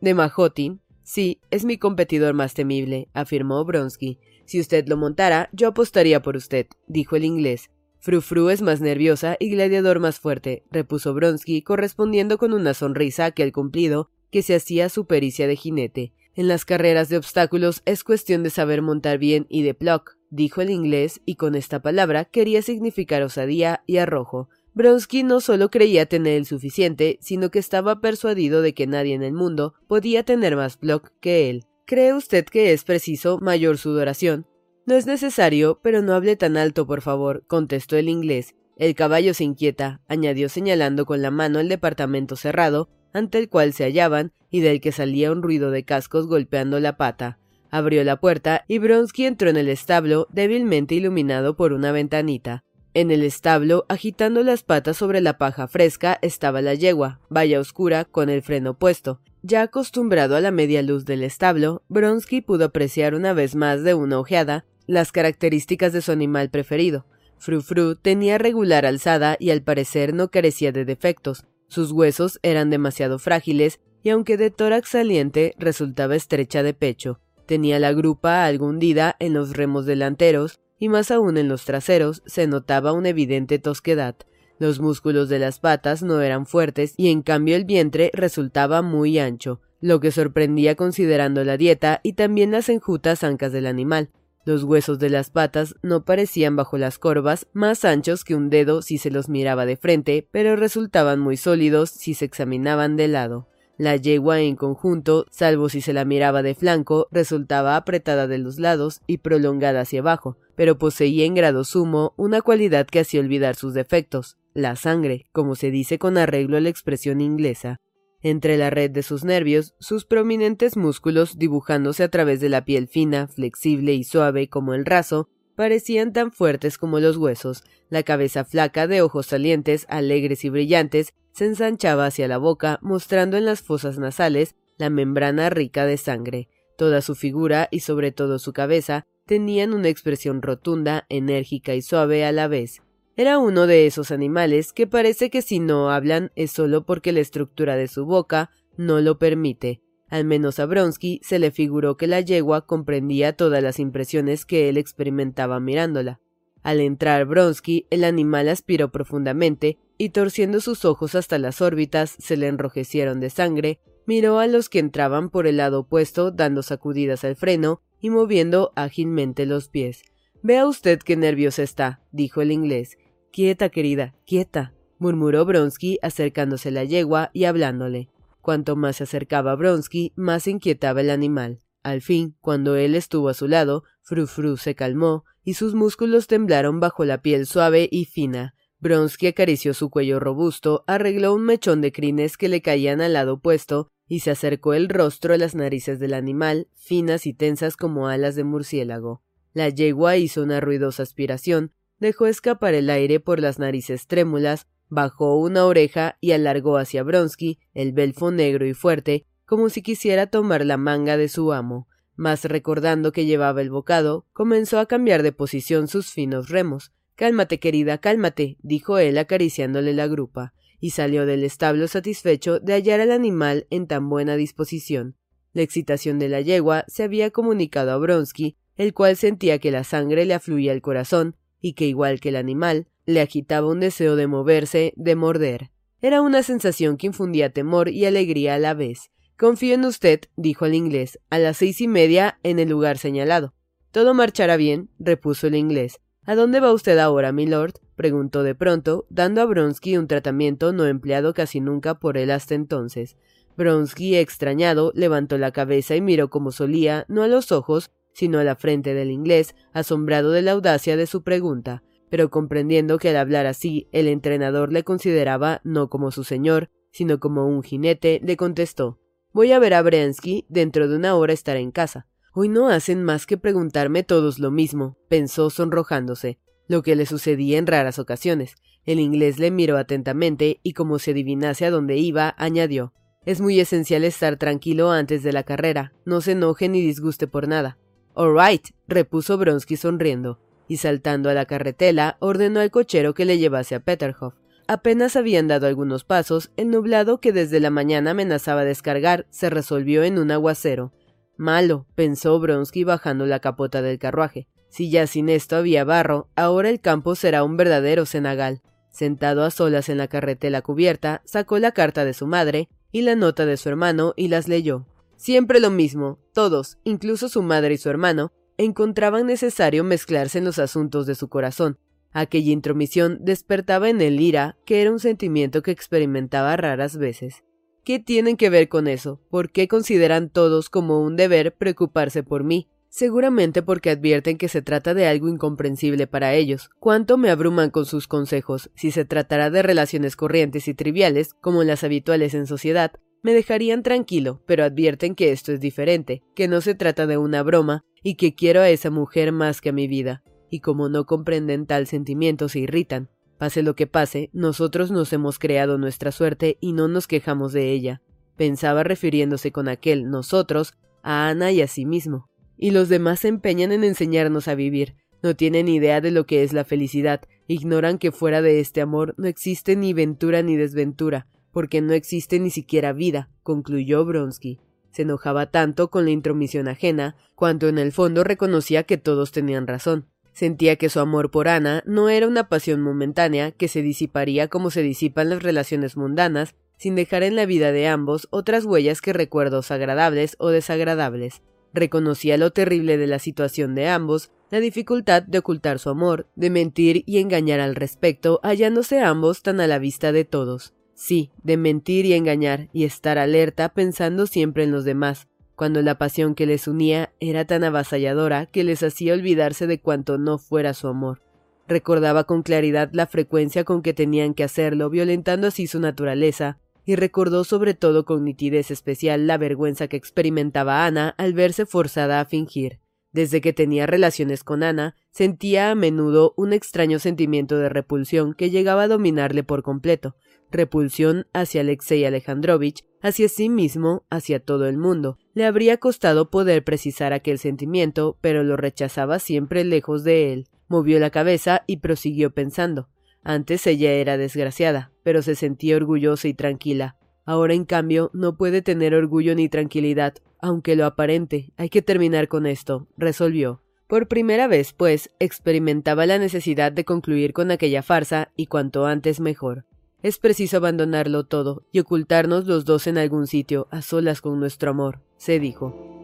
De 0.00 0.14
Majotin. 0.14 0.80
Sí, 1.04 1.38
es 1.52 1.64
mi 1.64 1.78
competidor 1.78 2.34
más 2.34 2.54
temible, 2.54 3.08
afirmó 3.14 3.64
Bronsky. 3.64 4.18
Si 4.46 4.58
usted 4.58 4.88
lo 4.88 4.96
montara, 4.96 5.48
yo 5.52 5.68
apostaría 5.68 6.22
por 6.22 6.36
usted, 6.36 6.66
dijo 6.88 7.14
el 7.14 7.24
inglés. 7.24 7.70
Frufru 8.00 8.48
es 8.48 8.62
más 8.62 8.80
nerviosa 8.80 9.36
y 9.38 9.50
Gladiador 9.50 10.00
más 10.00 10.18
fuerte, 10.18 10.64
repuso 10.72 11.14
Bronsky, 11.14 11.62
correspondiendo 11.62 12.36
con 12.36 12.52
una 12.52 12.74
sonrisa 12.74 13.24
a 13.24 13.28
aquel 13.28 13.52
cumplido 13.52 14.10
que 14.32 14.42
se 14.42 14.56
hacía 14.56 14.88
su 14.88 15.06
pericia 15.06 15.46
de 15.46 15.54
jinete. 15.54 16.12
En 16.34 16.48
las 16.48 16.64
carreras 16.64 17.08
de 17.08 17.16
obstáculos 17.16 17.82
es 17.84 18.02
cuestión 18.02 18.42
de 18.42 18.50
saber 18.50 18.82
montar 18.82 19.18
bien 19.18 19.46
y 19.48 19.62
de 19.62 19.72
ploc, 19.72 20.16
dijo 20.34 20.60
el 20.60 20.70
inglés, 20.70 21.20
y 21.24 21.36
con 21.36 21.54
esta 21.54 21.80
palabra 21.80 22.24
quería 22.24 22.60
significar 22.60 23.22
osadía 23.22 23.82
y 23.86 23.98
arrojo. 23.98 24.48
Bronsky 24.74 25.22
no 25.22 25.40
solo 25.40 25.70
creía 25.70 26.06
tener 26.06 26.36
el 26.36 26.46
suficiente, 26.46 27.18
sino 27.20 27.50
que 27.50 27.60
estaba 27.60 28.00
persuadido 28.00 28.60
de 28.60 28.74
que 28.74 28.88
nadie 28.88 29.14
en 29.14 29.22
el 29.22 29.32
mundo 29.32 29.74
podía 29.86 30.24
tener 30.24 30.56
más 30.56 30.76
ploc 30.76 31.12
que 31.20 31.48
él. 31.48 31.64
¿Cree 31.86 32.12
usted 32.12 32.44
que 32.44 32.72
es 32.72 32.82
preciso 32.82 33.38
mayor 33.38 33.78
sudoración? 33.78 34.46
No 34.86 34.96
es 34.96 35.06
necesario, 35.06 35.78
pero 35.82 36.02
no 36.02 36.14
hable 36.14 36.34
tan 36.34 36.56
alto, 36.56 36.86
por 36.86 37.00
favor, 37.00 37.44
contestó 37.46 37.96
el 37.96 38.08
inglés. 38.08 38.54
El 38.76 38.96
caballo 38.96 39.32
se 39.34 39.44
inquieta, 39.44 40.00
añadió 40.08 40.48
señalando 40.48 41.06
con 41.06 41.22
la 41.22 41.30
mano 41.30 41.60
el 41.60 41.68
departamento 41.68 42.34
cerrado, 42.34 42.88
ante 43.12 43.38
el 43.38 43.48
cual 43.48 43.72
se 43.72 43.84
hallaban, 43.84 44.32
y 44.50 44.60
del 44.60 44.80
que 44.80 44.90
salía 44.90 45.30
un 45.30 45.42
ruido 45.42 45.70
de 45.70 45.84
cascos 45.84 46.26
golpeando 46.26 46.80
la 46.80 46.96
pata. 46.96 47.38
Abrió 47.74 48.04
la 48.04 48.20
puerta 48.20 48.64
y 48.68 48.78
Bronsky 48.78 49.26
entró 49.26 49.50
en 49.50 49.56
el 49.56 49.68
establo, 49.68 50.28
débilmente 50.30 50.94
iluminado 50.94 51.56
por 51.56 51.72
una 51.72 51.90
ventanita. 51.90 52.62
En 52.94 53.10
el 53.10 53.24
establo, 53.24 53.84
agitando 53.88 54.44
las 54.44 54.62
patas 54.62 54.96
sobre 54.96 55.20
la 55.20 55.38
paja 55.38 55.66
fresca, 55.66 56.20
estaba 56.22 56.62
la 56.62 56.74
yegua, 56.74 57.18
valla 57.30 57.58
oscura, 57.58 58.04
con 58.04 58.30
el 58.30 58.42
freno 58.42 58.78
puesto. 58.78 59.20
Ya 59.42 59.62
acostumbrado 59.62 60.36
a 60.36 60.40
la 60.40 60.52
media 60.52 60.82
luz 60.82 61.04
del 61.04 61.24
establo, 61.24 61.82
Bronsky 61.88 62.42
pudo 62.42 62.66
apreciar 62.66 63.12
una 63.12 63.32
vez 63.32 63.56
más 63.56 63.82
de 63.82 63.94
una 63.94 64.20
ojeada 64.20 64.66
las 64.86 65.10
características 65.10 65.92
de 65.92 66.00
su 66.00 66.12
animal 66.12 66.50
preferido. 66.50 67.06
Frufru 67.38 67.96
tenía 67.96 68.38
regular 68.38 68.86
alzada 68.86 69.36
y 69.40 69.50
al 69.50 69.62
parecer 69.62 70.14
no 70.14 70.30
carecía 70.30 70.70
de 70.70 70.84
defectos. 70.84 71.44
Sus 71.66 71.90
huesos 71.90 72.38
eran 72.44 72.70
demasiado 72.70 73.18
frágiles 73.18 73.80
y 74.04 74.10
aunque 74.10 74.36
de 74.36 74.52
tórax 74.52 74.90
saliente 74.90 75.56
resultaba 75.58 76.14
estrecha 76.14 76.62
de 76.62 76.72
pecho. 76.72 77.18
Tenía 77.46 77.78
la 77.78 77.92
grupa 77.92 78.44
algo 78.44 78.66
hundida 78.66 79.16
en 79.18 79.34
los 79.34 79.52
remos 79.52 79.86
delanteros 79.86 80.60
y 80.78 80.88
más 80.88 81.10
aún 81.10 81.36
en 81.36 81.48
los 81.48 81.64
traseros 81.64 82.22
se 82.26 82.46
notaba 82.46 82.92
una 82.92 83.10
evidente 83.10 83.58
tosquedad. 83.58 84.16
Los 84.58 84.80
músculos 84.80 85.28
de 85.28 85.38
las 85.38 85.58
patas 85.58 86.02
no 86.02 86.20
eran 86.20 86.46
fuertes 86.46 86.94
y 86.96 87.10
en 87.10 87.22
cambio 87.22 87.56
el 87.56 87.64
vientre 87.64 88.10
resultaba 88.14 88.82
muy 88.82 89.18
ancho, 89.18 89.60
lo 89.80 90.00
que 90.00 90.10
sorprendía 90.10 90.76
considerando 90.76 91.44
la 91.44 91.56
dieta 91.56 92.00
y 92.02 92.14
también 92.14 92.50
las 92.50 92.68
enjutas 92.68 93.24
ancas 93.24 93.52
del 93.52 93.66
animal. 93.66 94.10
Los 94.46 94.62
huesos 94.62 94.98
de 94.98 95.08
las 95.08 95.30
patas 95.30 95.74
no 95.82 96.04
parecían 96.04 96.54
bajo 96.54 96.76
las 96.76 96.98
corvas 96.98 97.46
más 97.54 97.84
anchos 97.84 98.24
que 98.24 98.34
un 98.34 98.50
dedo 98.50 98.82
si 98.82 98.98
se 98.98 99.10
los 99.10 99.28
miraba 99.28 99.64
de 99.64 99.76
frente, 99.76 100.28
pero 100.30 100.54
resultaban 100.54 101.18
muy 101.18 101.36
sólidos 101.36 101.90
si 101.90 102.14
se 102.14 102.26
examinaban 102.26 102.96
de 102.96 103.08
lado. 103.08 103.48
La 103.76 103.96
yegua 103.96 104.40
en 104.40 104.54
conjunto, 104.54 105.26
salvo 105.30 105.68
si 105.68 105.80
se 105.80 105.92
la 105.92 106.04
miraba 106.04 106.42
de 106.42 106.54
flanco, 106.54 107.08
resultaba 107.10 107.76
apretada 107.76 108.28
de 108.28 108.38
los 108.38 108.60
lados 108.60 109.00
y 109.08 109.18
prolongada 109.18 109.80
hacia 109.80 110.00
abajo, 110.00 110.38
pero 110.54 110.78
poseía 110.78 111.24
en 111.24 111.34
grado 111.34 111.64
sumo 111.64 112.14
una 112.16 112.40
cualidad 112.40 112.86
que 112.86 113.00
hacía 113.00 113.20
olvidar 113.20 113.56
sus 113.56 113.74
defectos, 113.74 114.36
la 114.54 114.76
sangre, 114.76 115.26
como 115.32 115.56
se 115.56 115.72
dice 115.72 115.98
con 115.98 116.16
arreglo 116.16 116.56
a 116.56 116.60
la 116.60 116.68
expresión 116.68 117.20
inglesa. 117.20 117.80
Entre 118.22 118.56
la 118.56 118.70
red 118.70 118.90
de 118.92 119.02
sus 119.02 119.24
nervios, 119.24 119.74
sus 119.80 120.04
prominentes 120.04 120.76
músculos, 120.76 121.36
dibujándose 121.36 122.04
a 122.04 122.08
través 122.08 122.40
de 122.40 122.48
la 122.48 122.64
piel 122.64 122.86
fina, 122.86 123.26
flexible 123.26 123.92
y 123.92 124.04
suave 124.04 124.48
como 124.48 124.72
el 124.72 124.86
raso, 124.86 125.28
parecían 125.56 126.12
tan 126.12 126.32
fuertes 126.32 126.78
como 126.78 127.00
los 127.00 127.16
huesos. 127.16 127.64
La 127.90 128.02
cabeza 128.02 128.44
flaca, 128.44 128.86
de 128.86 129.02
ojos 129.02 129.26
salientes, 129.26 129.84
alegres 129.88 130.44
y 130.44 130.48
brillantes, 130.48 131.12
se 131.34 131.46
ensanchaba 131.46 132.06
hacia 132.06 132.28
la 132.28 132.38
boca, 132.38 132.78
mostrando 132.80 133.36
en 133.36 133.44
las 133.44 133.60
fosas 133.60 133.98
nasales 133.98 134.54
la 134.78 134.88
membrana 134.88 135.50
rica 135.50 135.84
de 135.84 135.96
sangre. 135.96 136.48
Toda 136.78 137.02
su 137.02 137.16
figura 137.16 137.68
y 137.72 137.80
sobre 137.80 138.12
todo 138.12 138.38
su 138.38 138.52
cabeza 138.52 139.06
tenían 139.26 139.74
una 139.74 139.88
expresión 139.88 140.42
rotunda, 140.42 141.06
enérgica 141.08 141.74
y 141.74 141.82
suave 141.82 142.24
a 142.24 142.30
la 142.30 142.46
vez. 142.46 142.82
Era 143.16 143.38
uno 143.38 143.66
de 143.66 143.86
esos 143.86 144.12
animales 144.12 144.72
que 144.72 144.86
parece 144.86 145.28
que 145.28 145.42
si 145.42 145.58
no 145.58 145.90
hablan 145.90 146.30
es 146.36 146.52
solo 146.52 146.86
porque 146.86 147.12
la 147.12 147.20
estructura 147.20 147.76
de 147.76 147.88
su 147.88 148.06
boca 148.06 148.50
no 148.76 149.00
lo 149.00 149.18
permite. 149.18 149.80
Al 150.08 150.24
menos 150.24 150.60
a 150.60 150.66
Bronsky 150.66 151.20
se 151.24 151.40
le 151.40 151.50
figuró 151.50 151.96
que 151.96 152.06
la 152.06 152.20
yegua 152.20 152.66
comprendía 152.66 153.36
todas 153.36 153.62
las 153.62 153.80
impresiones 153.80 154.46
que 154.46 154.68
él 154.68 154.76
experimentaba 154.76 155.58
mirándola. 155.58 156.20
Al 156.62 156.80
entrar 156.80 157.26
Bronsky, 157.26 157.86
el 157.90 158.04
animal 158.04 158.48
aspiró 158.48 158.90
profundamente 158.90 159.78
y 159.98 160.10
torciendo 160.10 160.60
sus 160.60 160.84
ojos 160.84 161.14
hasta 161.14 161.38
las 161.38 161.60
órbitas 161.60 162.14
se 162.18 162.36
le 162.36 162.48
enrojecieron 162.48 163.20
de 163.20 163.30
sangre, 163.30 163.80
miró 164.06 164.38
a 164.38 164.46
los 164.46 164.68
que 164.68 164.78
entraban 164.78 165.30
por 165.30 165.46
el 165.46 165.58
lado 165.58 165.80
opuesto 165.80 166.30
dando 166.30 166.62
sacudidas 166.62 167.24
al 167.24 167.36
freno 167.36 167.80
y 168.00 168.10
moviendo 168.10 168.72
ágilmente 168.76 169.46
los 169.46 169.68
pies. 169.68 170.02
Vea 170.42 170.66
usted 170.66 170.98
qué 170.98 171.16
nerviosa 171.16 171.62
está, 171.62 172.02
dijo 172.12 172.42
el 172.42 172.52
inglés. 172.52 172.98
Quieta, 173.32 173.70
querida, 173.70 174.14
quieta, 174.26 174.74
murmuró 174.98 175.44
Bronsky 175.44 175.98
acercándose 176.02 176.70
la 176.70 176.84
yegua 176.84 177.30
y 177.32 177.44
hablándole. 177.44 178.10
Cuanto 178.40 178.76
más 178.76 178.96
se 178.96 179.04
acercaba 179.04 179.54
Bronsky, 179.54 180.12
más 180.16 180.46
inquietaba 180.46 181.00
el 181.00 181.08
animal. 181.08 181.60
Al 181.82 182.02
fin, 182.02 182.36
cuando 182.40 182.76
él 182.76 182.94
estuvo 182.94 183.28
a 183.28 183.34
su 183.34 183.48
lado, 183.48 183.84
Frufru 184.02 184.56
se 184.56 184.74
calmó 184.74 185.24
y 185.44 185.54
sus 185.54 185.74
músculos 185.74 186.26
temblaron 186.26 186.80
bajo 186.80 187.04
la 187.04 187.22
piel 187.22 187.46
suave 187.46 187.88
y 187.90 188.04
fina. 188.04 188.53
Bronsky 188.84 189.28
acarició 189.28 189.72
su 189.72 189.88
cuello 189.88 190.20
robusto, 190.20 190.84
arregló 190.86 191.32
un 191.32 191.42
mechón 191.42 191.80
de 191.80 191.90
crines 191.90 192.36
que 192.36 192.50
le 192.50 192.60
caían 192.60 193.00
al 193.00 193.14
lado 193.14 193.34
opuesto 193.34 193.88
y 194.06 194.20
se 194.20 194.30
acercó 194.30 194.74
el 194.74 194.90
rostro 194.90 195.32
a 195.32 195.38
las 195.38 195.54
narices 195.54 195.98
del 195.98 196.12
animal, 196.12 196.68
finas 196.74 197.24
y 197.24 197.32
tensas 197.32 197.78
como 197.78 198.08
alas 198.08 198.34
de 198.34 198.44
murciélago. 198.44 199.22
La 199.54 199.70
yegua 199.70 200.18
hizo 200.18 200.42
una 200.42 200.60
ruidosa 200.60 201.02
aspiración, 201.02 201.72
dejó 201.98 202.26
escapar 202.26 202.74
el 202.74 202.90
aire 202.90 203.20
por 203.20 203.40
las 203.40 203.58
narices 203.58 204.06
trémulas, 204.06 204.66
bajó 204.90 205.40
una 205.40 205.64
oreja 205.64 206.18
y 206.20 206.32
alargó 206.32 206.76
hacia 206.76 207.04
Bronsky 207.04 207.60
el 207.72 207.94
belfo 207.94 208.32
negro 208.32 208.66
y 208.66 208.74
fuerte, 208.74 209.24
como 209.46 209.70
si 209.70 209.80
quisiera 209.80 210.26
tomar 210.26 210.66
la 210.66 210.76
manga 210.76 211.16
de 211.16 211.30
su 211.30 211.54
amo. 211.54 211.88
Mas 212.16 212.44
recordando 212.44 213.12
que 213.12 213.24
llevaba 213.24 213.62
el 213.62 213.70
bocado, 213.70 214.26
comenzó 214.34 214.78
a 214.78 214.84
cambiar 214.84 215.22
de 215.22 215.32
posición 215.32 215.88
sus 215.88 216.10
finos 216.10 216.50
remos. 216.50 216.92
Cálmate, 217.16 217.60
querida, 217.60 217.98
cálmate, 217.98 218.56
dijo 218.62 218.98
él 218.98 219.18
acariciándole 219.18 219.92
la 219.92 220.08
grupa, 220.08 220.52
y 220.80 220.90
salió 220.90 221.26
del 221.26 221.44
establo 221.44 221.86
satisfecho 221.86 222.58
de 222.58 222.72
hallar 222.72 223.00
al 223.00 223.12
animal 223.12 223.66
en 223.70 223.86
tan 223.86 224.08
buena 224.08 224.36
disposición. 224.36 225.16
La 225.52 225.62
excitación 225.62 226.18
de 226.18 226.28
la 226.28 226.40
yegua 226.40 226.84
se 226.88 227.04
había 227.04 227.30
comunicado 227.30 227.92
a 227.92 227.98
Bronsky, 227.98 228.56
el 228.76 228.92
cual 228.92 229.16
sentía 229.16 229.60
que 229.60 229.70
la 229.70 229.84
sangre 229.84 230.24
le 230.24 230.34
afluía 230.34 230.72
al 230.72 230.82
corazón 230.82 231.36
y 231.60 231.74
que 231.74 231.86
igual 231.86 232.18
que 232.18 232.30
el 232.30 232.36
animal, 232.36 232.88
le 233.06 233.20
agitaba 233.20 233.68
un 233.68 233.80
deseo 233.80 234.16
de 234.16 234.26
moverse, 234.26 234.92
de 234.96 235.14
morder. 235.14 235.70
Era 236.00 236.20
una 236.20 236.42
sensación 236.42 236.96
que 236.96 237.06
infundía 237.06 237.50
temor 237.50 237.88
y 237.88 238.04
alegría 238.04 238.56
a 238.56 238.58
la 238.58 238.74
vez. 238.74 239.10
Confío 239.38 239.74
en 239.74 239.84
usted, 239.84 240.22
dijo 240.36 240.66
el 240.66 240.74
inglés, 240.74 241.20
a 241.30 241.38
las 241.38 241.58
seis 241.58 241.80
y 241.80 241.88
media 241.88 242.38
en 242.42 242.58
el 242.58 242.68
lugar 242.68 242.98
señalado. 242.98 243.54
Todo 243.92 244.12
marchará 244.12 244.56
bien, 244.56 244.90
repuso 244.98 245.46
el 245.46 245.54
inglés. 245.54 246.00
¿A 246.26 246.34
dónde 246.34 246.60
va 246.60 246.72
usted 246.72 246.98
ahora, 246.98 247.32
milord? 247.32 247.74
preguntó 247.96 248.42
de 248.42 248.54
pronto, 248.54 249.06
dando 249.10 249.42
a 249.42 249.44
Bronsky 249.44 249.98
un 249.98 250.06
tratamiento 250.06 250.72
no 250.72 250.86
empleado 250.86 251.34
casi 251.34 251.60
nunca 251.60 251.98
por 251.98 252.16
él 252.16 252.30
hasta 252.30 252.54
entonces. 252.54 253.16
Bronsky, 253.56 254.16
extrañado, 254.16 254.90
levantó 254.94 255.36
la 255.36 255.52
cabeza 255.52 255.96
y 255.96 256.00
miró 256.00 256.30
como 256.30 256.50
solía, 256.50 257.04
no 257.08 257.22
a 257.22 257.28
los 257.28 257.52
ojos, 257.52 257.90
sino 258.14 258.38
a 258.38 258.44
la 258.44 258.56
frente 258.56 258.94
del 258.94 259.10
inglés, 259.10 259.54
asombrado 259.72 260.30
de 260.30 260.40
la 260.40 260.52
audacia 260.52 260.96
de 260.96 261.06
su 261.06 261.22
pregunta, 261.22 261.82
pero 262.08 262.30
comprendiendo 262.30 262.98
que 262.98 263.10
al 263.10 263.16
hablar 263.16 263.44
así 263.44 263.88
el 263.92 264.08
entrenador 264.08 264.72
le 264.72 264.82
consideraba 264.82 265.60
no 265.62 265.90
como 265.90 266.10
su 266.10 266.24
señor, 266.24 266.70
sino 266.90 267.20
como 267.20 267.46
un 267.46 267.62
jinete, 267.62 268.20
le 268.22 268.36
contestó 268.36 268.98
Voy 269.32 269.52
a 269.52 269.58
ver 269.58 269.74
a 269.74 269.82
Brensky, 269.82 270.46
dentro 270.48 270.88
de 270.88 270.96
una 270.96 271.16
hora 271.16 271.32
estará 271.32 271.58
en 271.58 271.72
casa. 271.72 272.06
Hoy 272.36 272.48
no 272.48 272.68
hacen 272.68 273.04
más 273.04 273.26
que 273.26 273.38
preguntarme 273.38 274.02
todos 274.02 274.40
lo 274.40 274.50
mismo, 274.50 274.98
pensó 275.08 275.50
sonrojándose, 275.50 276.40
lo 276.66 276.82
que 276.82 276.96
le 276.96 277.06
sucedía 277.06 277.58
en 277.58 277.68
raras 277.68 278.00
ocasiones. 278.00 278.56
El 278.84 278.98
inglés 278.98 279.38
le 279.38 279.52
miró 279.52 279.78
atentamente 279.78 280.58
y 280.64 280.72
como 280.72 280.98
si 280.98 281.12
adivinase 281.12 281.64
a 281.64 281.70
dónde 281.70 281.96
iba, 281.96 282.34
añadió 282.36 282.92
Es 283.24 283.40
muy 283.40 283.60
esencial 283.60 284.02
estar 284.02 284.36
tranquilo 284.36 284.90
antes 284.90 285.22
de 285.22 285.32
la 285.32 285.44
carrera, 285.44 285.92
no 286.04 286.20
se 286.20 286.32
enoje 286.32 286.68
ni 286.68 286.80
disguste 286.80 287.28
por 287.28 287.46
nada. 287.46 287.78
All 288.14 288.36
right, 288.36 288.66
repuso 288.88 289.38
Bronsky 289.38 289.76
sonriendo, 289.76 290.40
y 290.66 290.78
saltando 290.78 291.30
a 291.30 291.34
la 291.34 291.46
carretela, 291.46 292.16
ordenó 292.18 292.58
al 292.58 292.72
cochero 292.72 293.14
que 293.14 293.26
le 293.26 293.38
llevase 293.38 293.76
a 293.76 293.80
Peterhoff. 293.80 294.34
Apenas 294.66 295.14
habían 295.14 295.46
dado 295.46 295.68
algunos 295.68 296.02
pasos, 296.02 296.50
el 296.56 296.70
nublado 296.70 297.20
que 297.20 297.32
desde 297.32 297.60
la 297.60 297.70
mañana 297.70 298.10
amenazaba 298.10 298.64
descargar 298.64 299.24
se 299.30 299.50
resolvió 299.50 300.02
en 300.02 300.18
un 300.18 300.32
aguacero. 300.32 300.92
Malo, 301.36 301.86
pensó 301.94 302.38
Bronsky 302.38 302.84
bajando 302.84 303.26
la 303.26 303.40
capota 303.40 303.82
del 303.82 303.98
carruaje. 303.98 304.48
Si 304.68 304.90
ya 304.90 305.06
sin 305.06 305.28
esto 305.28 305.56
había 305.56 305.84
barro, 305.84 306.28
ahora 306.36 306.70
el 306.70 306.80
campo 306.80 307.14
será 307.14 307.44
un 307.44 307.56
verdadero 307.56 308.06
cenagal. 308.06 308.62
Sentado 308.90 309.44
a 309.44 309.50
solas 309.50 309.88
en 309.88 309.98
la 309.98 310.08
carretela 310.08 310.62
cubierta, 310.62 311.22
sacó 311.24 311.58
la 311.58 311.72
carta 311.72 312.04
de 312.04 312.14
su 312.14 312.26
madre 312.26 312.68
y 312.92 313.02
la 313.02 313.16
nota 313.16 313.46
de 313.46 313.56
su 313.56 313.68
hermano 313.68 314.14
y 314.16 314.28
las 314.28 314.48
leyó. 314.48 314.86
Siempre 315.16 315.60
lo 315.60 315.70
mismo, 315.70 316.18
todos, 316.32 316.78
incluso 316.84 317.28
su 317.28 317.42
madre 317.42 317.74
y 317.74 317.78
su 317.78 317.90
hermano, 317.90 318.32
encontraban 318.56 319.26
necesario 319.26 319.84
mezclarse 319.84 320.38
en 320.38 320.44
los 320.44 320.58
asuntos 320.58 321.06
de 321.06 321.14
su 321.14 321.28
corazón, 321.28 321.78
Aquella 322.16 322.52
intromisión 322.52 323.18
despertaba 323.22 323.90
en 323.90 324.00
él 324.00 324.20
ira, 324.20 324.56
que 324.64 324.80
era 324.80 324.92
un 324.92 325.00
sentimiento 325.00 325.62
que 325.62 325.72
experimentaba 325.72 326.56
raras 326.56 326.96
veces. 326.96 327.42
¿Qué 327.84 327.98
tienen 327.98 328.36
que 328.36 328.48
ver 328.48 328.68
con 328.68 328.88
eso? 328.88 329.20
¿Por 329.30 329.50
qué 329.50 329.68
consideran 329.68 330.30
todos 330.30 330.70
como 330.70 331.02
un 331.02 331.16
deber 331.16 331.54
preocuparse 331.54 332.22
por 332.22 332.42
mí? 332.42 332.68
Seguramente 332.88 333.62
porque 333.62 333.90
advierten 333.90 334.38
que 334.38 334.48
se 334.48 334.62
trata 334.62 334.94
de 334.94 335.06
algo 335.06 335.28
incomprensible 335.28 336.06
para 336.06 336.32
ellos. 336.34 336.70
¿Cuánto 336.80 337.18
me 337.18 337.28
abruman 337.28 337.70
con 337.70 337.84
sus 337.84 338.08
consejos? 338.08 338.70
Si 338.74 338.90
se 338.90 339.04
tratara 339.04 339.50
de 339.50 339.62
relaciones 339.62 340.16
corrientes 340.16 340.66
y 340.66 340.74
triviales, 340.74 341.34
como 341.40 341.62
las 341.62 341.84
habituales 341.84 342.32
en 342.32 342.46
sociedad, 342.46 342.92
me 343.22 343.34
dejarían 343.34 343.82
tranquilo, 343.82 344.42
pero 344.46 344.64
advierten 344.64 345.14
que 345.14 345.32
esto 345.32 345.52
es 345.52 345.60
diferente, 345.60 346.22
que 346.34 346.48
no 346.48 346.62
se 346.62 346.74
trata 346.74 347.06
de 347.06 347.18
una 347.18 347.42
broma, 347.42 347.84
y 348.02 348.14
que 348.14 348.34
quiero 348.34 348.60
a 348.60 348.70
esa 348.70 348.90
mujer 348.90 349.32
más 349.32 349.60
que 349.60 349.70
a 349.70 349.72
mi 349.72 349.88
vida 349.88 350.22
y 350.54 350.60
como 350.60 350.88
no 350.88 351.04
comprenden 351.04 351.66
tal 351.66 351.88
sentimiento 351.88 352.48
se 352.48 352.60
irritan. 352.60 353.08
Pase 353.38 353.62
lo 353.62 353.74
que 353.74 353.86
pase, 353.86 354.30
nosotros 354.32 354.90
nos 354.90 355.12
hemos 355.12 355.38
creado 355.38 355.78
nuestra 355.78 356.12
suerte 356.12 356.56
y 356.60 356.72
no 356.72 356.88
nos 356.88 357.06
quejamos 357.06 357.52
de 357.52 357.72
ella. 357.72 358.00
Pensaba 358.36 358.82
refiriéndose 358.84 359.52
con 359.52 359.68
aquel 359.68 360.10
nosotros 360.10 360.74
a 361.02 361.28
Ana 361.28 361.52
y 361.52 361.60
a 361.60 361.66
sí 361.66 361.84
mismo. 361.84 362.28
Y 362.56 362.70
los 362.70 362.88
demás 362.88 363.20
se 363.20 363.28
empeñan 363.28 363.72
en 363.72 363.84
enseñarnos 363.84 364.48
a 364.48 364.54
vivir. 364.54 364.94
No 365.22 365.34
tienen 365.34 365.68
idea 365.68 366.00
de 366.00 366.10
lo 366.10 366.26
que 366.26 366.42
es 366.42 366.52
la 366.52 366.64
felicidad, 366.64 367.22
ignoran 367.46 367.98
que 367.98 368.12
fuera 368.12 368.42
de 368.42 368.60
este 368.60 368.80
amor 368.80 369.14
no 369.16 369.26
existe 369.26 369.74
ni 369.74 369.92
ventura 369.92 370.42
ni 370.42 370.56
desventura, 370.56 371.26
porque 371.50 371.80
no 371.80 371.92
existe 371.92 372.38
ni 372.38 372.50
siquiera 372.50 372.92
vida, 372.92 373.30
concluyó 373.42 374.04
Bronsky. 374.04 374.60
Se 374.90 375.02
enojaba 375.02 375.50
tanto 375.50 375.90
con 375.90 376.04
la 376.04 376.10
intromisión 376.10 376.68
ajena, 376.68 377.16
cuanto 377.34 377.68
en 377.68 377.78
el 377.78 377.90
fondo 377.90 378.22
reconocía 378.22 378.84
que 378.84 378.96
todos 378.96 379.32
tenían 379.32 379.66
razón. 379.66 380.06
Sentía 380.34 380.74
que 380.76 380.90
su 380.90 380.98
amor 380.98 381.30
por 381.30 381.46
Ana 381.46 381.82
no 381.86 382.08
era 382.08 382.26
una 382.26 382.48
pasión 382.48 382.82
momentánea 382.82 383.52
que 383.52 383.68
se 383.68 383.82
disiparía 383.82 384.48
como 384.48 384.70
se 384.70 384.82
disipan 384.82 385.30
las 385.30 385.42
relaciones 385.42 385.96
mundanas, 385.96 386.56
sin 386.76 386.96
dejar 386.96 387.22
en 387.22 387.36
la 387.36 387.46
vida 387.46 387.70
de 387.70 387.86
ambos 387.86 388.26
otras 388.30 388.64
huellas 388.64 389.00
que 389.00 389.12
recuerdos 389.12 389.70
agradables 389.70 390.34
o 390.40 390.48
desagradables. 390.48 391.40
Reconocía 391.72 392.36
lo 392.36 392.50
terrible 392.50 392.98
de 392.98 393.06
la 393.06 393.20
situación 393.20 393.76
de 393.76 393.88
ambos, 393.88 394.32
la 394.50 394.58
dificultad 394.58 395.22
de 395.22 395.38
ocultar 395.38 395.78
su 395.78 395.88
amor, 395.88 396.28
de 396.34 396.50
mentir 396.50 397.04
y 397.06 397.18
engañar 397.18 397.60
al 397.60 397.76
respecto, 397.76 398.40
hallándose 398.42 399.00
ambos 399.00 399.42
tan 399.42 399.60
a 399.60 399.68
la 399.68 399.78
vista 399.78 400.10
de 400.10 400.24
todos. 400.24 400.74
Sí, 400.94 401.30
de 401.42 401.56
mentir 401.56 402.06
y 402.06 402.12
engañar, 402.12 402.68
y 402.72 402.84
estar 402.84 403.18
alerta 403.18 403.68
pensando 403.68 404.26
siempre 404.26 404.64
en 404.64 404.72
los 404.72 404.84
demás, 404.84 405.28
cuando 405.56 405.82
la 405.82 405.98
pasión 405.98 406.34
que 406.34 406.46
les 406.46 406.68
unía 406.68 407.12
era 407.20 407.44
tan 407.44 407.64
avasalladora 407.64 408.46
que 408.46 408.64
les 408.64 408.82
hacía 408.82 409.14
olvidarse 409.14 409.66
de 409.66 409.80
cuanto 409.80 410.18
no 410.18 410.38
fuera 410.38 410.74
su 410.74 410.88
amor. 410.88 411.22
Recordaba 411.66 412.24
con 412.24 412.42
claridad 412.42 412.90
la 412.92 413.06
frecuencia 413.06 413.64
con 413.64 413.82
que 413.82 413.94
tenían 413.94 414.34
que 414.34 414.44
hacerlo, 414.44 414.90
violentando 414.90 415.46
así 415.46 415.66
su 415.66 415.80
naturaleza, 415.80 416.58
y 416.84 416.96
recordó 416.96 417.44
sobre 417.44 417.74
todo 417.74 418.04
con 418.04 418.24
nitidez 418.24 418.70
especial 418.70 419.26
la 419.26 419.38
vergüenza 419.38 419.88
que 419.88 419.96
experimentaba 419.96 420.84
Ana 420.84 421.14
al 421.16 421.32
verse 421.32 421.64
forzada 421.64 422.20
a 422.20 422.26
fingir. 422.26 422.80
Desde 423.12 423.40
que 423.40 423.52
tenía 423.52 423.86
relaciones 423.86 424.42
con 424.42 424.62
Ana, 424.62 424.96
sentía 425.12 425.70
a 425.70 425.74
menudo 425.74 426.34
un 426.36 426.52
extraño 426.52 426.98
sentimiento 426.98 427.56
de 427.56 427.68
repulsión 427.68 428.34
que 428.34 428.50
llegaba 428.50 428.82
a 428.82 428.88
dominarle 428.88 429.44
por 429.44 429.62
completo, 429.62 430.16
repulsión 430.54 431.26
hacia 431.34 431.60
Alexei 431.60 432.04
Alejandrovich, 432.06 432.84
hacia 433.02 433.28
sí 433.28 433.50
mismo, 433.50 434.06
hacia 434.08 434.40
todo 434.40 434.66
el 434.66 434.78
mundo. 434.78 435.18
Le 435.34 435.44
habría 435.44 435.76
costado 435.76 436.30
poder 436.30 436.64
precisar 436.64 437.12
aquel 437.12 437.38
sentimiento, 437.38 438.16
pero 438.22 438.42
lo 438.42 438.56
rechazaba 438.56 439.18
siempre 439.18 439.64
lejos 439.64 440.04
de 440.04 440.32
él. 440.32 440.48
Movió 440.68 440.98
la 440.98 441.10
cabeza 441.10 441.64
y 441.66 441.78
prosiguió 441.78 442.30
pensando. 442.32 442.88
Antes 443.22 443.66
ella 443.66 443.92
era 443.92 444.16
desgraciada, 444.16 444.90
pero 445.02 445.20
se 445.20 445.34
sentía 445.34 445.76
orgullosa 445.76 446.28
y 446.28 446.34
tranquila. 446.34 446.96
Ahora, 447.26 447.54
en 447.54 447.64
cambio, 447.64 448.10
no 448.14 448.36
puede 448.36 448.62
tener 448.62 448.94
orgullo 448.94 449.34
ni 449.34 449.48
tranquilidad, 449.48 450.14
aunque 450.40 450.76
lo 450.76 450.84
aparente. 450.84 451.52
Hay 451.56 451.70
que 451.70 451.82
terminar 451.82 452.28
con 452.28 452.46
esto, 452.46 452.86
resolvió. 452.96 453.62
Por 453.86 454.08
primera 454.08 454.46
vez, 454.46 454.72
pues, 454.72 455.10
experimentaba 455.18 456.06
la 456.06 456.18
necesidad 456.18 456.72
de 456.72 456.84
concluir 456.84 457.32
con 457.32 457.50
aquella 457.50 457.82
farsa 457.82 458.32
y 458.36 458.46
cuanto 458.46 458.86
antes 458.86 459.20
mejor. 459.20 459.66
Es 460.04 460.18
preciso 460.18 460.58
abandonarlo 460.58 461.24
todo 461.24 461.62
y 461.72 461.78
ocultarnos 461.78 462.46
los 462.46 462.66
dos 462.66 462.86
en 462.86 462.98
algún 462.98 463.26
sitio, 463.26 463.68
a 463.70 463.80
solas 463.80 464.20
con 464.20 464.38
nuestro 464.38 464.70
amor, 464.70 465.00
se 465.16 465.40
dijo. 465.40 466.03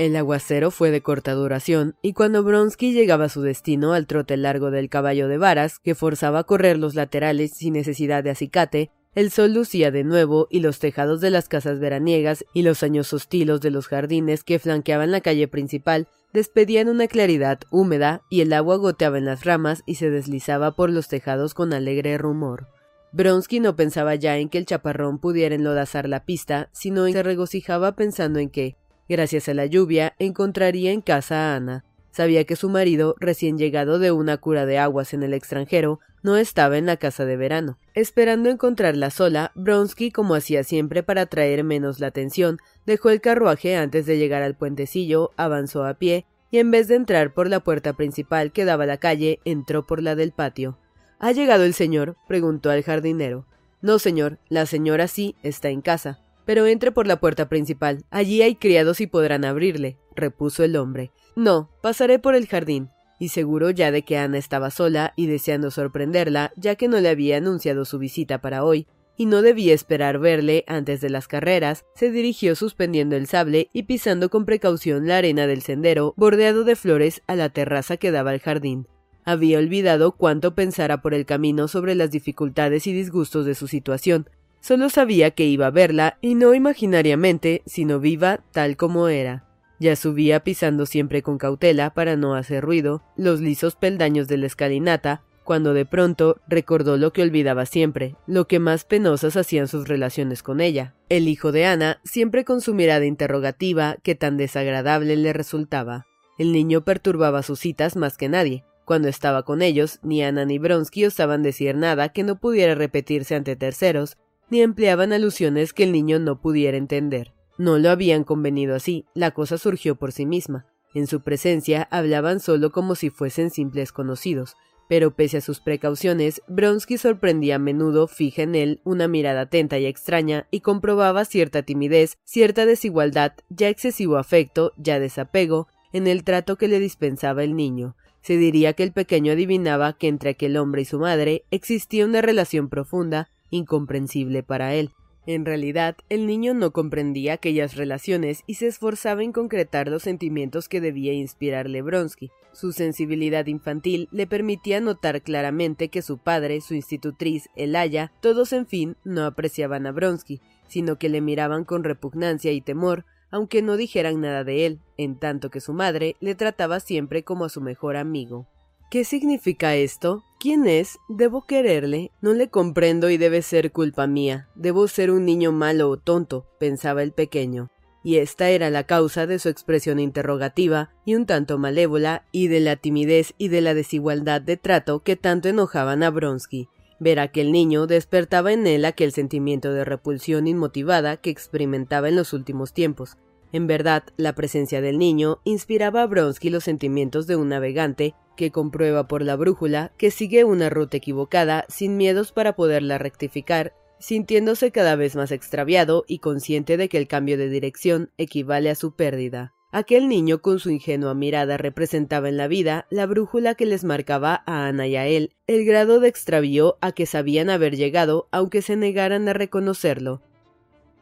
El 0.00 0.16
aguacero 0.16 0.70
fue 0.70 0.90
de 0.90 1.02
corta 1.02 1.32
duración, 1.32 1.94
y 2.00 2.14
cuando 2.14 2.42
Bronsky 2.42 2.94
llegaba 2.94 3.26
a 3.26 3.28
su 3.28 3.42
destino 3.42 3.92
al 3.92 4.06
trote 4.06 4.38
largo 4.38 4.70
del 4.70 4.88
caballo 4.88 5.28
de 5.28 5.36
varas, 5.36 5.78
que 5.78 5.94
forzaba 5.94 6.38
a 6.38 6.44
correr 6.44 6.78
los 6.78 6.94
laterales 6.94 7.50
sin 7.50 7.74
necesidad 7.74 8.24
de 8.24 8.30
acicate, 8.30 8.90
el 9.14 9.30
sol 9.30 9.52
lucía 9.52 9.90
de 9.90 10.02
nuevo 10.02 10.48
y 10.50 10.60
los 10.60 10.78
tejados 10.78 11.20
de 11.20 11.28
las 11.28 11.50
casas 11.50 11.80
veraniegas 11.80 12.46
y 12.54 12.62
los 12.62 12.82
añosos 12.82 13.28
tilos 13.28 13.60
de 13.60 13.68
los 13.68 13.88
jardines 13.88 14.42
que 14.42 14.58
flanqueaban 14.58 15.10
la 15.10 15.20
calle 15.20 15.48
principal 15.48 16.08
despedían 16.32 16.88
una 16.88 17.06
claridad 17.06 17.60
húmeda 17.70 18.22
y 18.30 18.40
el 18.40 18.54
agua 18.54 18.76
goteaba 18.76 19.18
en 19.18 19.26
las 19.26 19.44
ramas 19.44 19.82
y 19.84 19.96
se 19.96 20.08
deslizaba 20.08 20.76
por 20.76 20.88
los 20.88 21.08
tejados 21.08 21.52
con 21.52 21.74
alegre 21.74 22.16
rumor. 22.16 22.68
Bronsky 23.12 23.60
no 23.60 23.76
pensaba 23.76 24.14
ya 24.14 24.38
en 24.38 24.48
que 24.48 24.56
el 24.56 24.64
chaparrón 24.64 25.18
pudiera 25.18 25.54
enlodazar 25.54 26.08
la 26.08 26.24
pista, 26.24 26.70
sino 26.72 27.06
en 27.06 27.12
que 27.12 27.18
se 27.18 27.22
regocijaba 27.22 27.96
pensando 27.96 28.38
en 28.38 28.48
que, 28.48 28.76
Gracias 29.10 29.48
a 29.48 29.54
la 29.54 29.66
lluvia, 29.66 30.14
encontraría 30.20 30.92
en 30.92 31.00
casa 31.00 31.34
a 31.34 31.56
Ana. 31.56 31.84
Sabía 32.12 32.44
que 32.44 32.54
su 32.54 32.68
marido, 32.68 33.16
recién 33.18 33.58
llegado 33.58 33.98
de 33.98 34.12
una 34.12 34.36
cura 34.36 34.66
de 34.66 34.78
aguas 34.78 35.14
en 35.14 35.24
el 35.24 35.34
extranjero, 35.34 35.98
no 36.22 36.36
estaba 36.36 36.78
en 36.78 36.86
la 36.86 36.96
casa 36.96 37.24
de 37.24 37.36
verano. 37.36 37.76
Esperando 37.94 38.50
encontrarla 38.50 39.10
sola, 39.10 39.50
Bronsky, 39.56 40.12
como 40.12 40.36
hacía 40.36 40.62
siempre 40.62 41.02
para 41.02 41.22
atraer 41.22 41.64
menos 41.64 41.98
la 41.98 42.06
atención, 42.06 42.58
dejó 42.86 43.10
el 43.10 43.20
carruaje 43.20 43.74
antes 43.74 44.06
de 44.06 44.16
llegar 44.16 44.44
al 44.44 44.54
puentecillo, 44.54 45.32
avanzó 45.36 45.84
a 45.84 45.94
pie, 45.94 46.24
y 46.52 46.58
en 46.58 46.70
vez 46.70 46.86
de 46.86 46.94
entrar 46.94 47.34
por 47.34 47.48
la 47.48 47.58
puerta 47.58 47.94
principal 47.94 48.52
que 48.52 48.64
daba 48.64 48.84
a 48.84 48.86
la 48.86 48.98
calle, 48.98 49.40
entró 49.44 49.88
por 49.88 50.04
la 50.04 50.14
del 50.14 50.30
patio. 50.30 50.78
¿Ha 51.18 51.32
llegado 51.32 51.64
el 51.64 51.74
señor? 51.74 52.14
preguntó 52.28 52.70
al 52.70 52.84
jardinero. 52.84 53.44
No, 53.82 53.98
señor, 53.98 54.38
la 54.48 54.66
señora 54.66 55.08
sí 55.08 55.34
está 55.42 55.68
en 55.68 55.80
casa 55.80 56.20
Pero 56.50 56.66
entre 56.66 56.90
por 56.90 57.06
la 57.06 57.20
puerta 57.20 57.48
principal. 57.48 58.04
Allí 58.10 58.42
hay 58.42 58.56
criados 58.56 59.00
y 59.00 59.06
podrán 59.06 59.44
abrirle, 59.44 59.98
repuso 60.16 60.64
el 60.64 60.74
hombre. 60.74 61.12
No, 61.36 61.70
pasaré 61.80 62.18
por 62.18 62.34
el 62.34 62.48
jardín. 62.48 62.88
Y 63.20 63.28
seguro 63.28 63.70
ya 63.70 63.92
de 63.92 64.02
que 64.02 64.18
Ana 64.18 64.36
estaba 64.36 64.72
sola 64.72 65.12
y 65.14 65.28
deseando 65.28 65.70
sorprenderla, 65.70 66.52
ya 66.56 66.74
que 66.74 66.88
no 66.88 66.98
le 66.98 67.08
había 67.08 67.36
anunciado 67.36 67.84
su 67.84 68.00
visita 68.00 68.40
para 68.40 68.64
hoy, 68.64 68.88
y 69.16 69.26
no 69.26 69.42
debía 69.42 69.72
esperar 69.72 70.18
verle 70.18 70.64
antes 70.66 71.00
de 71.00 71.10
las 71.10 71.28
carreras, 71.28 71.84
se 71.94 72.10
dirigió 72.10 72.56
suspendiendo 72.56 73.14
el 73.14 73.28
sable 73.28 73.70
y 73.72 73.84
pisando 73.84 74.28
con 74.28 74.44
precaución 74.44 75.06
la 75.06 75.18
arena 75.18 75.46
del 75.46 75.62
sendero, 75.62 76.14
bordeado 76.16 76.64
de 76.64 76.74
flores, 76.74 77.22
a 77.28 77.36
la 77.36 77.50
terraza 77.50 77.96
que 77.96 78.10
daba 78.10 78.32
al 78.32 78.40
jardín. 78.40 78.88
Había 79.24 79.58
olvidado 79.58 80.16
cuánto 80.16 80.56
pensara 80.56 81.00
por 81.00 81.14
el 81.14 81.26
camino 81.26 81.68
sobre 81.68 81.94
las 81.94 82.10
dificultades 82.10 82.88
y 82.88 82.92
disgustos 82.92 83.46
de 83.46 83.54
su 83.54 83.68
situación. 83.68 84.28
Solo 84.60 84.90
sabía 84.90 85.30
que 85.30 85.46
iba 85.46 85.66
a 85.66 85.70
verla, 85.70 86.18
y 86.20 86.34
no 86.34 86.54
imaginariamente, 86.54 87.62
sino 87.66 87.98
viva 87.98 88.40
tal 88.52 88.76
como 88.76 89.08
era. 89.08 89.44
Ya 89.78 89.96
subía 89.96 90.44
pisando 90.44 90.84
siempre 90.84 91.22
con 91.22 91.38
cautela 91.38 91.94
para 91.94 92.16
no 92.16 92.34
hacer 92.34 92.62
ruido 92.62 93.02
los 93.16 93.40
lisos 93.40 93.74
peldaños 93.74 94.28
de 94.28 94.36
la 94.36 94.46
escalinata, 94.46 95.22
cuando 95.42 95.72
de 95.72 95.86
pronto 95.86 96.38
recordó 96.46 96.98
lo 96.98 97.12
que 97.12 97.22
olvidaba 97.22 97.64
siempre, 97.66 98.14
lo 98.26 98.46
que 98.46 98.58
más 98.58 98.84
penosas 98.84 99.36
hacían 99.36 99.66
sus 99.66 99.88
relaciones 99.88 100.42
con 100.42 100.60
ella. 100.60 100.94
El 101.08 101.26
hijo 101.26 101.50
de 101.50 101.64
Ana, 101.64 102.00
siempre 102.04 102.44
con 102.44 102.60
su 102.60 102.74
mirada 102.74 103.06
interrogativa 103.06 103.96
que 104.02 104.14
tan 104.14 104.36
desagradable 104.36 105.16
le 105.16 105.32
resultaba. 105.32 106.06
El 106.38 106.52
niño 106.52 106.82
perturbaba 106.82 107.42
sus 107.42 107.58
citas 107.58 107.96
más 107.96 108.16
que 108.16 108.28
nadie. 108.28 108.64
Cuando 108.84 109.08
estaba 109.08 109.44
con 109.44 109.62
ellos, 109.62 109.98
ni 110.02 110.22
Ana 110.22 110.44
ni 110.44 110.58
Bronsky 110.58 111.06
osaban 111.06 111.42
decir 111.42 111.74
nada 111.74 112.10
que 112.10 112.22
no 112.22 112.38
pudiera 112.38 112.74
repetirse 112.74 113.34
ante 113.34 113.56
terceros, 113.56 114.18
ni 114.50 114.62
empleaban 114.62 115.12
alusiones 115.12 115.72
que 115.72 115.84
el 115.84 115.92
niño 115.92 116.18
no 116.18 116.40
pudiera 116.40 116.76
entender. 116.76 117.32
No 117.58 117.78
lo 117.78 117.90
habían 117.90 118.24
convenido 118.24 118.74
así, 118.74 119.06
la 119.14 119.32
cosa 119.32 119.58
surgió 119.58 119.96
por 119.96 120.12
sí 120.12 120.26
misma. 120.26 120.66
En 120.94 121.06
su 121.06 121.20
presencia 121.20 121.86
hablaban 121.90 122.40
solo 122.40 122.72
como 122.72 122.94
si 122.94 123.10
fuesen 123.10 123.50
simples 123.50 123.92
conocidos, 123.92 124.56
pero 124.88 125.14
pese 125.14 125.36
a 125.36 125.40
sus 125.40 125.60
precauciones, 125.60 126.42
Bronsky 126.48 126.98
sorprendía 126.98 127.54
a 127.56 127.58
menudo 127.60 128.08
fija 128.08 128.42
en 128.42 128.56
él 128.56 128.80
una 128.82 129.06
mirada 129.06 129.42
atenta 129.42 129.78
y 129.78 129.86
extraña 129.86 130.48
y 130.50 130.62
comprobaba 130.62 131.24
cierta 131.24 131.62
timidez, 131.62 132.18
cierta 132.24 132.66
desigualdad, 132.66 133.34
ya 133.50 133.68
excesivo 133.68 134.16
afecto, 134.16 134.72
ya 134.76 134.98
desapego, 134.98 135.68
en 135.92 136.08
el 136.08 136.24
trato 136.24 136.56
que 136.56 136.66
le 136.66 136.80
dispensaba 136.80 137.44
el 137.44 137.54
niño. 137.54 137.94
Se 138.20 138.36
diría 138.36 138.72
que 138.72 138.82
el 138.82 138.92
pequeño 138.92 139.32
adivinaba 139.32 139.92
que 139.92 140.08
entre 140.08 140.30
aquel 140.30 140.56
hombre 140.56 140.82
y 140.82 140.86
su 140.86 140.98
madre 140.98 141.44
existía 141.52 142.04
una 142.04 142.20
relación 142.20 142.68
profunda, 142.68 143.30
incomprensible 143.50 144.42
para 144.42 144.74
él. 144.74 144.90
En 145.26 145.44
realidad, 145.44 145.96
el 146.08 146.26
niño 146.26 146.54
no 146.54 146.70
comprendía 146.70 147.34
aquellas 147.34 147.76
relaciones 147.76 148.42
y 148.46 148.54
se 148.54 148.66
esforzaba 148.66 149.22
en 149.22 149.32
concretar 149.32 149.88
los 149.88 150.02
sentimientos 150.02 150.68
que 150.68 150.80
debía 150.80 151.12
inspirarle 151.12 151.82
Bronsky. 151.82 152.30
Su 152.52 152.72
sensibilidad 152.72 153.46
infantil 153.46 154.08
le 154.10 154.26
permitía 154.26 154.80
notar 154.80 155.22
claramente 155.22 155.88
que 155.88 156.02
su 156.02 156.18
padre, 156.18 156.60
su 156.62 156.74
institutriz, 156.74 157.48
el 157.54 157.76
Aya, 157.76 158.12
todos 158.20 158.52
en 158.52 158.66
fin 158.66 158.96
no 159.04 159.24
apreciaban 159.24 159.86
a 159.86 159.92
Bronsky, 159.92 160.40
sino 160.68 160.98
que 160.98 161.08
le 161.08 161.20
miraban 161.20 161.64
con 161.64 161.84
repugnancia 161.84 162.50
y 162.52 162.60
temor, 162.60 163.04
aunque 163.30 163.62
no 163.62 163.76
dijeran 163.76 164.20
nada 164.20 164.42
de 164.42 164.66
él, 164.66 164.80
en 164.96 165.18
tanto 165.18 165.50
que 165.50 165.60
su 165.60 165.74
madre 165.74 166.16
le 166.20 166.34
trataba 166.34 166.80
siempre 166.80 167.22
como 167.24 167.44
a 167.44 167.50
su 167.50 167.60
mejor 167.60 167.96
amigo. 167.96 168.48
¿Qué 168.90 169.04
significa 169.04 169.76
esto? 169.76 170.24
¿Quién 170.40 170.66
es? 170.66 170.98
¿Debo 171.10 171.44
quererle? 171.44 172.12
No 172.22 172.32
le 172.32 172.48
comprendo 172.48 173.10
y 173.10 173.18
debe 173.18 173.42
ser 173.42 173.72
culpa 173.72 174.06
mía. 174.06 174.48
Debo 174.54 174.88
ser 174.88 175.10
un 175.10 175.26
niño 175.26 175.52
malo 175.52 175.90
o 175.90 175.98
tonto, 175.98 176.46
pensaba 176.58 177.02
el 177.02 177.12
pequeño. 177.12 177.68
Y 178.02 178.16
esta 178.16 178.48
era 178.48 178.70
la 178.70 178.84
causa 178.84 179.26
de 179.26 179.38
su 179.38 179.50
expresión 179.50 180.00
interrogativa 180.00 180.94
y 181.04 181.14
un 181.14 181.26
tanto 181.26 181.58
malévola 181.58 182.24
y 182.32 182.48
de 182.48 182.60
la 182.60 182.76
timidez 182.76 183.34
y 183.36 183.48
de 183.48 183.60
la 183.60 183.74
desigualdad 183.74 184.40
de 184.40 184.56
trato 184.56 185.00
que 185.00 185.14
tanto 185.14 185.50
enojaban 185.50 186.02
a 186.02 186.08
Bronsky. 186.08 186.68
Ver 187.00 187.20
a 187.20 187.24
aquel 187.24 187.52
niño 187.52 187.86
despertaba 187.86 188.50
en 188.54 188.66
él 188.66 188.86
aquel 188.86 189.12
sentimiento 189.12 189.74
de 189.74 189.84
repulsión 189.84 190.48
inmotivada 190.48 191.18
que 191.18 191.28
experimentaba 191.28 192.08
en 192.08 192.16
los 192.16 192.32
últimos 192.32 192.72
tiempos, 192.72 193.18
en 193.52 193.66
verdad, 193.66 194.04
la 194.16 194.34
presencia 194.34 194.80
del 194.80 194.98
niño 194.98 195.40
inspiraba 195.44 196.02
a 196.02 196.06
Bronsky 196.06 196.50
los 196.50 196.64
sentimientos 196.64 197.26
de 197.26 197.36
un 197.36 197.48
navegante 197.48 198.14
que 198.36 198.52
comprueba 198.52 199.08
por 199.08 199.22
la 199.22 199.36
brújula 199.36 199.92
que 199.98 200.10
sigue 200.10 200.44
una 200.44 200.70
ruta 200.70 200.96
equivocada 200.96 201.66
sin 201.68 201.96
miedos 201.96 202.32
para 202.32 202.54
poderla 202.54 202.96
rectificar, 202.98 203.74
sintiéndose 203.98 204.70
cada 204.70 204.96
vez 204.96 205.16
más 205.16 205.32
extraviado 205.32 206.04
y 206.06 206.20
consciente 206.20 206.76
de 206.76 206.88
que 206.88 206.98
el 206.98 207.08
cambio 207.08 207.36
de 207.36 207.48
dirección 207.48 208.10
equivale 208.16 208.70
a 208.70 208.74
su 208.74 208.94
pérdida. 208.94 209.52
Aquel 209.72 210.08
niño 210.08 210.42
con 210.42 210.58
su 210.58 210.70
ingenua 210.70 211.14
mirada 211.14 211.56
representaba 211.56 212.28
en 212.28 212.36
la 212.36 212.48
vida 212.48 212.86
la 212.90 213.06
brújula 213.06 213.54
que 213.54 213.66
les 213.66 213.84
marcaba 213.84 214.42
a 214.46 214.66
Ana 214.66 214.88
y 214.88 214.96
a 214.96 215.06
él 215.06 215.32
el 215.46 215.64
grado 215.64 216.00
de 216.00 216.08
extravío 216.08 216.76
a 216.80 216.90
que 216.92 217.06
sabían 217.06 217.50
haber 217.50 217.76
llegado 217.76 218.28
aunque 218.32 218.62
se 218.62 218.74
negaran 218.74 219.28
a 219.28 219.32
reconocerlo. 219.32 220.22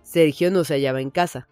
Sergio 0.03 0.51
no 0.51 0.65
se 0.65 0.75
hallaba 0.75 1.01
en 1.01 1.11
casa. 1.11 1.49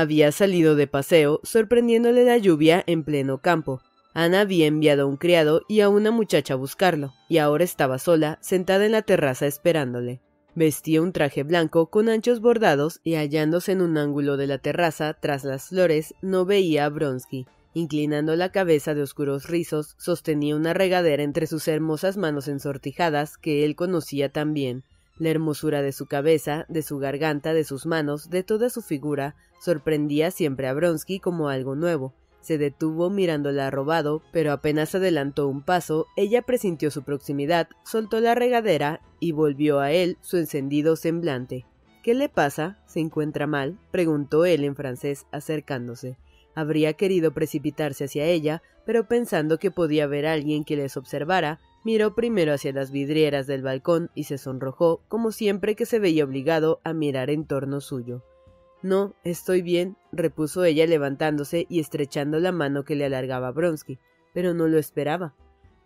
Había 0.00 0.30
salido 0.30 0.76
de 0.76 0.86
paseo, 0.86 1.40
sorprendiéndole 1.42 2.24
la 2.24 2.38
lluvia 2.38 2.84
en 2.86 3.02
pleno 3.02 3.38
campo. 3.38 3.82
Ana 4.14 4.42
había 4.42 4.66
enviado 4.66 5.02
a 5.02 5.06
un 5.06 5.16
criado 5.16 5.62
y 5.68 5.80
a 5.80 5.88
una 5.88 6.12
muchacha 6.12 6.54
a 6.54 6.56
buscarlo, 6.56 7.14
y 7.28 7.38
ahora 7.38 7.64
estaba 7.64 7.98
sola, 7.98 8.38
sentada 8.40 8.86
en 8.86 8.92
la 8.92 9.02
terraza 9.02 9.48
esperándole. 9.48 10.20
Vestía 10.54 11.02
un 11.02 11.10
traje 11.10 11.42
blanco 11.42 11.90
con 11.90 12.08
anchos 12.08 12.38
bordados 12.38 13.00
y 13.02 13.16
hallándose 13.16 13.72
en 13.72 13.82
un 13.82 13.98
ángulo 13.98 14.36
de 14.36 14.46
la 14.46 14.58
terraza, 14.58 15.14
tras 15.14 15.42
las 15.42 15.70
flores, 15.70 16.14
no 16.22 16.44
veía 16.44 16.84
a 16.84 16.90
Bronsky. 16.90 17.48
Inclinando 17.74 18.36
la 18.36 18.52
cabeza 18.52 18.94
de 18.94 19.02
oscuros 19.02 19.48
rizos, 19.48 19.96
sostenía 19.98 20.54
una 20.54 20.74
regadera 20.74 21.24
entre 21.24 21.48
sus 21.48 21.66
hermosas 21.66 22.16
manos 22.16 22.46
ensortijadas 22.46 23.36
que 23.36 23.64
él 23.64 23.74
conocía 23.74 24.28
tan 24.28 24.54
bien. 24.54 24.84
La 25.16 25.30
hermosura 25.30 25.82
de 25.82 25.90
su 25.90 26.06
cabeza, 26.06 26.66
de 26.68 26.82
su 26.82 26.98
garganta, 26.98 27.52
de 27.52 27.64
sus 27.64 27.84
manos, 27.84 28.30
de 28.30 28.44
toda 28.44 28.70
su 28.70 28.82
figura, 28.82 29.34
sorprendía 29.58 30.30
siempre 30.30 30.68
a 30.68 30.74
Bronsky 30.74 31.20
como 31.20 31.48
algo 31.48 31.74
nuevo. 31.74 32.14
Se 32.40 32.58
detuvo 32.58 33.10
mirándola 33.10 33.66
arrobado, 33.66 34.22
pero 34.32 34.52
apenas 34.52 34.94
adelantó 34.94 35.48
un 35.48 35.62
paso, 35.62 36.06
ella 36.16 36.42
presintió 36.42 36.90
su 36.90 37.02
proximidad, 37.02 37.68
soltó 37.84 38.20
la 38.20 38.34
regadera 38.34 39.00
y 39.20 39.32
volvió 39.32 39.80
a 39.80 39.92
él 39.92 40.16
su 40.20 40.36
encendido 40.36 40.96
semblante. 40.96 41.66
¿Qué 42.02 42.14
le 42.14 42.28
pasa? 42.28 42.78
¿Se 42.86 43.00
encuentra 43.00 43.46
mal? 43.46 43.78
preguntó 43.90 44.44
él 44.44 44.64
en 44.64 44.76
francés, 44.76 45.26
acercándose. 45.32 46.16
Habría 46.54 46.94
querido 46.94 47.32
precipitarse 47.32 48.04
hacia 48.04 48.24
ella, 48.24 48.62
pero 48.86 49.06
pensando 49.06 49.58
que 49.58 49.70
podía 49.70 50.06
ver 50.06 50.26
a 50.26 50.32
alguien 50.32 50.64
que 50.64 50.76
les 50.76 50.96
observara, 50.96 51.60
Miró 51.84 52.14
primero 52.14 52.52
hacia 52.52 52.72
las 52.72 52.90
vidrieras 52.90 53.46
del 53.46 53.62
balcón 53.62 54.10
y 54.14 54.24
se 54.24 54.36
sonrojó, 54.36 55.00
como 55.08 55.30
siempre 55.32 55.76
que 55.76 55.86
se 55.86 55.98
veía 55.98 56.24
obligado 56.24 56.80
a 56.84 56.92
mirar 56.92 57.30
en 57.30 57.46
torno 57.46 57.80
suyo. 57.80 58.24
No, 58.82 59.14
estoy 59.24 59.62
bien, 59.62 59.96
repuso 60.12 60.64
ella 60.64 60.86
levantándose 60.86 61.66
y 61.68 61.80
estrechando 61.80 62.38
la 62.38 62.52
mano 62.52 62.84
que 62.84 62.94
le 62.94 63.04
alargaba 63.04 63.50
Bronsky, 63.50 63.98
pero 64.32 64.54
no 64.54 64.68
lo 64.68 64.78
esperaba. 64.78 65.34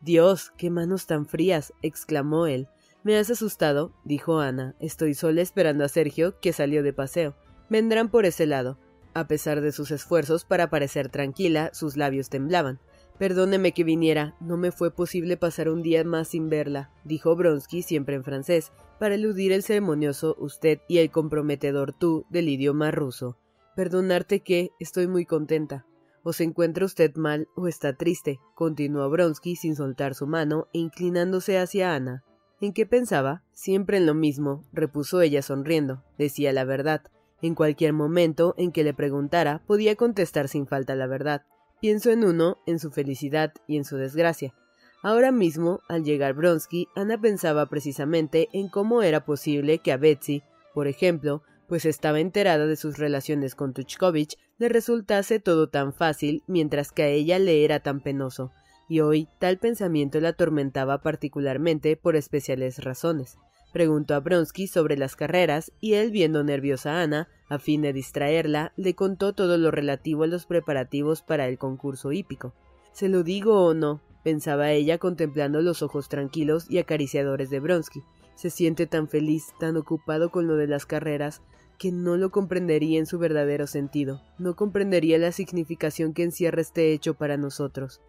Dios, 0.03 0.53
qué 0.59 0.69
manos 0.69 1.07
tan 1.07 1.27
frías, 1.27 1.73
exclamó 1.81 2.47
él. 2.47 2.69
Me 3.05 3.17
has 3.17 3.31
asustado, 3.31 3.93
dijo 4.05 4.41
Ana. 4.41 4.75
Estoy 4.79 5.15
sola 5.15 5.43
esperando 5.43 5.85
a 5.85 5.89
Sergio, 5.89 6.39
que 6.41 6.53
salió 6.53 6.83
de 6.83 6.93
paseo. 6.93 7.35
Vendrán 7.69 8.11
por 8.11 8.27
ese 8.27 8.47
lado. 8.47 8.79
A 9.15 9.27
pesar 9.27 9.61
de 9.61 9.73
sus 9.73 9.91
esfuerzos 9.91 10.45
para 10.45 10.71
parecer 10.71 11.09
tranquila, 11.09 11.71
sus 11.73 11.97
labios 11.97 12.29
temblaban. 12.29 12.79
Perdóneme 13.23 13.71
que 13.71 13.85
viniera, 13.85 14.35
no 14.41 14.57
me 14.57 14.73
fue 14.73 14.91
posible 14.91 15.37
pasar 15.37 15.69
un 15.69 15.81
día 15.81 16.03
más 16.03 16.27
sin 16.27 16.49
verla, 16.49 16.91
dijo 17.05 17.37
Bronsky 17.37 17.83
siempre 17.83 18.17
en 18.17 18.25
francés, 18.25 18.73
para 18.99 19.15
eludir 19.15 19.53
el 19.53 19.63
ceremonioso 19.63 20.35
usted 20.41 20.81
y 20.89 20.99
el 20.99 21.13
comprometedor 21.13 21.93
tú 21.93 22.27
del 22.31 22.49
idioma 22.49 22.91
ruso. 22.91 23.39
Perdonarte 23.77 24.41
que 24.41 24.71
estoy 24.81 25.07
muy 25.07 25.25
contenta. 25.25 25.87
O 26.25 26.33
se 26.33 26.43
encuentra 26.43 26.85
usted 26.85 27.15
mal 27.15 27.47
o 27.55 27.69
está 27.69 27.93
triste, 27.93 28.41
continuó 28.57 29.09
Bronsky 29.09 29.55
sin 29.55 29.77
soltar 29.77 30.17
su 30.17 30.27
mano 30.27 30.67
e 30.73 30.81
inclinándose 30.81 31.61
hacia 31.61 31.95
Ana. 31.95 32.25
¿En 32.61 32.73
qué 32.73 32.87
pensaba? 32.87 33.45
Siempre 33.53 33.99
en 33.99 34.07
lo 34.07 34.15
mismo, 34.15 34.65
repuso 34.73 35.21
ella 35.21 35.43
sonriendo. 35.43 36.03
Decía 36.19 36.53
la 36.53 36.65
verdad. 36.65 37.03
En 37.41 37.55
cualquier 37.55 37.93
momento 37.93 38.57
en 38.59 38.73
que 38.73 38.83
le 38.83 38.95
preguntara, 38.95 39.63
podía 39.69 39.95
contestar 39.95 40.49
sin 40.49 40.67
falta 40.67 40.97
la 40.97 41.07
verdad. 41.07 41.45
Pienso 41.83 42.13
en 42.13 42.23
uno, 42.23 42.59
en 42.65 42.79
su 42.79 42.93
felicidad 42.93 43.53
y 43.67 43.77
en 43.77 43.85
su 43.85 43.97
desgracia. 43.97 44.55
Ahora 45.03 45.33
mismo, 45.33 45.81
al 45.89 46.05
llegar 46.05 46.33
Bronsky, 46.33 46.87
Ana 46.95 47.21
pensaba 47.21 47.67
precisamente 47.67 48.49
en 48.53 48.69
cómo 48.69 49.03
era 49.03 49.25
posible 49.25 49.79
que 49.79 49.91
a 49.91 49.97
Betsy, 49.97 50.45
por 50.75 50.87
ejemplo, 50.87 51.43
pues 51.67 51.85
estaba 51.85 52.21
enterada 52.21 52.67
de 52.67 52.77
sus 52.77 52.99
relaciones 52.99 53.57
con 53.57 53.75
Tuchkovich, 53.75 54.39
le 54.59 54.69
resultase 54.69 55.41
todo 55.41 55.71
tan 55.71 55.93
fácil, 55.93 56.45
mientras 56.47 56.93
que 56.93 57.03
a 57.03 57.09
ella 57.09 57.41
le 57.41 57.65
era 57.65 57.81
tan 57.81 58.01
penoso, 58.01 58.53
y 58.89 59.01
hoy 59.01 59.27
tal 59.41 59.59
pensamiento 59.59 60.21
la 60.21 60.29
atormentaba 60.29 61.03
particularmente 61.03 61.97
por 61.97 62.15
especiales 62.15 62.79
razones. 62.85 63.39
Preguntó 63.73 64.15
a 64.15 64.21
Bronsky 64.21 64.67
sobre 64.67 64.97
las 64.97 65.17
carreras 65.17 65.73
y 65.81 65.95
él, 65.95 66.11
viendo 66.11 66.45
nerviosa 66.45 66.93
a 66.93 67.03
Ana, 67.03 67.29
a 67.49 67.59
fin 67.59 67.83
de 67.83 67.93
distraerla, 67.93 68.73
le 68.77 68.95
contó 68.95 69.33
todo 69.33 69.57
lo 69.57 69.71
relativo 69.71 70.25
a 70.25 70.27
los 70.27 70.47
preparativos 70.47 71.23
para 71.23 71.49
el 71.49 71.59
concurso 71.59 72.13
hípico. 72.13 72.55
¿Se 72.93 73.09
lo 73.09 73.23
digo 73.23 73.65
o 73.65 73.75
no? 73.75 74.03
pensaba 74.23 74.71
ella 74.71 74.99
contemplando 74.99 75.63
los 75.63 75.83
ojos 75.83 76.09
tranquilos 76.09 76.71
y 76.71 76.79
acariciadores 76.79 77.51
de 77.51 77.61
Bronsky. 77.61 78.03
Se 78.35 78.51
siente 78.51 78.87
tan 78.87 79.09
feliz, 79.09 79.53
tan 79.59 79.77
ocupado 79.77 80.31
con 80.31 80.47
lo 80.47 80.57
de 80.57 80.67
las 80.67 80.87
carreras, 80.87 81.43
que 81.79 81.91
no 81.91 82.17
lo 82.17 82.31
comprendería 82.31 82.99
en 82.99 83.07
su 83.07 83.19
verdadero 83.19 83.67
sentido, 83.67 84.23
no 84.39 84.55
comprendería 84.55 85.19
la 85.19 85.33
significación 85.33 86.13
que 86.13 86.23
encierra 86.23 86.61
este 86.61 86.93
hecho 86.93 87.15
para 87.15 87.37
nosotros. 87.37 88.01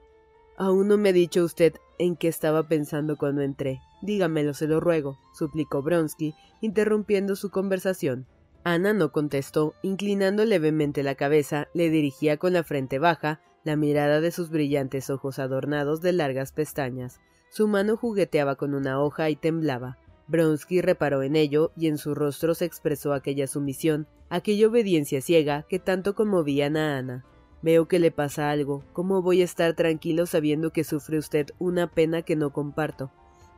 Aún 0.58 0.88
no 0.88 0.98
me 0.98 1.10
ha 1.10 1.14
dicho 1.14 1.44
usted 1.44 1.74
en 1.98 2.16
qué 2.16 2.28
estaba 2.28 2.68
pensando 2.68 3.18
cuando 3.18 3.42
entré. 3.42 3.82
Dígamelo, 4.02 4.54
se 4.54 4.68
lo 4.68 4.80
ruego, 4.80 5.18
suplicó 5.34 5.82
Bronsky, 5.82 6.36
interrumpiendo 6.62 7.36
su 7.36 7.50
conversación. 7.50 8.28
Ana 8.64 8.94
no 8.94 9.12
contestó, 9.12 9.74
inclinando 9.82 10.46
levemente 10.46 11.04
la 11.04 11.16
cabeza, 11.16 11.68
le 11.74 11.90
dirigía 11.90 12.38
con 12.38 12.54
la 12.54 12.64
frente 12.64 13.00
baja, 13.00 13.42
la 13.64 13.76
mirada 13.76 14.22
de 14.22 14.32
sus 14.32 14.50
brillantes 14.50 15.10
ojos 15.10 15.40
adornados 15.40 16.02
de 16.02 16.14
largas 16.14 16.52
pestañas. 16.52 17.20
Su 17.50 17.68
mano 17.68 17.98
jugueteaba 17.98 18.56
con 18.56 18.74
una 18.74 19.02
hoja 19.02 19.30
y 19.30 19.36
temblaba. 19.36 19.98
Bronsky 20.28 20.82
reparó 20.82 21.24
en 21.24 21.36
ello 21.36 21.72
y 21.76 21.88
en 21.88 21.98
su 21.98 22.16
rostro 22.16 22.56
se 22.56 22.66
expresó 22.66 23.14
aquella 23.14 23.48
sumisión, 23.48 24.08
aquella 24.30 24.68
obediencia 24.68 25.22
ciega 25.22 25.66
que 25.68 25.80
tanto 25.80 26.16
conmovían 26.16 26.78
a 26.78 26.98
Ana. 26.98 27.26
Veo 27.64 27.88
que 27.88 27.98
le 27.98 28.12
pasa 28.12 28.52
algo. 28.52 28.84
¿Cómo 28.94 29.22
voy 29.22 29.42
a 29.42 29.46
estar 29.46 29.74
tranquilo 29.74 30.26
sabiendo 30.26 30.72
que 30.72 30.84
sufre 30.84 31.18
usted 31.18 31.48
una 31.60 31.90
pena 31.90 32.22
que 32.22 32.36
no 32.36 32.52
comparto? 32.52 33.10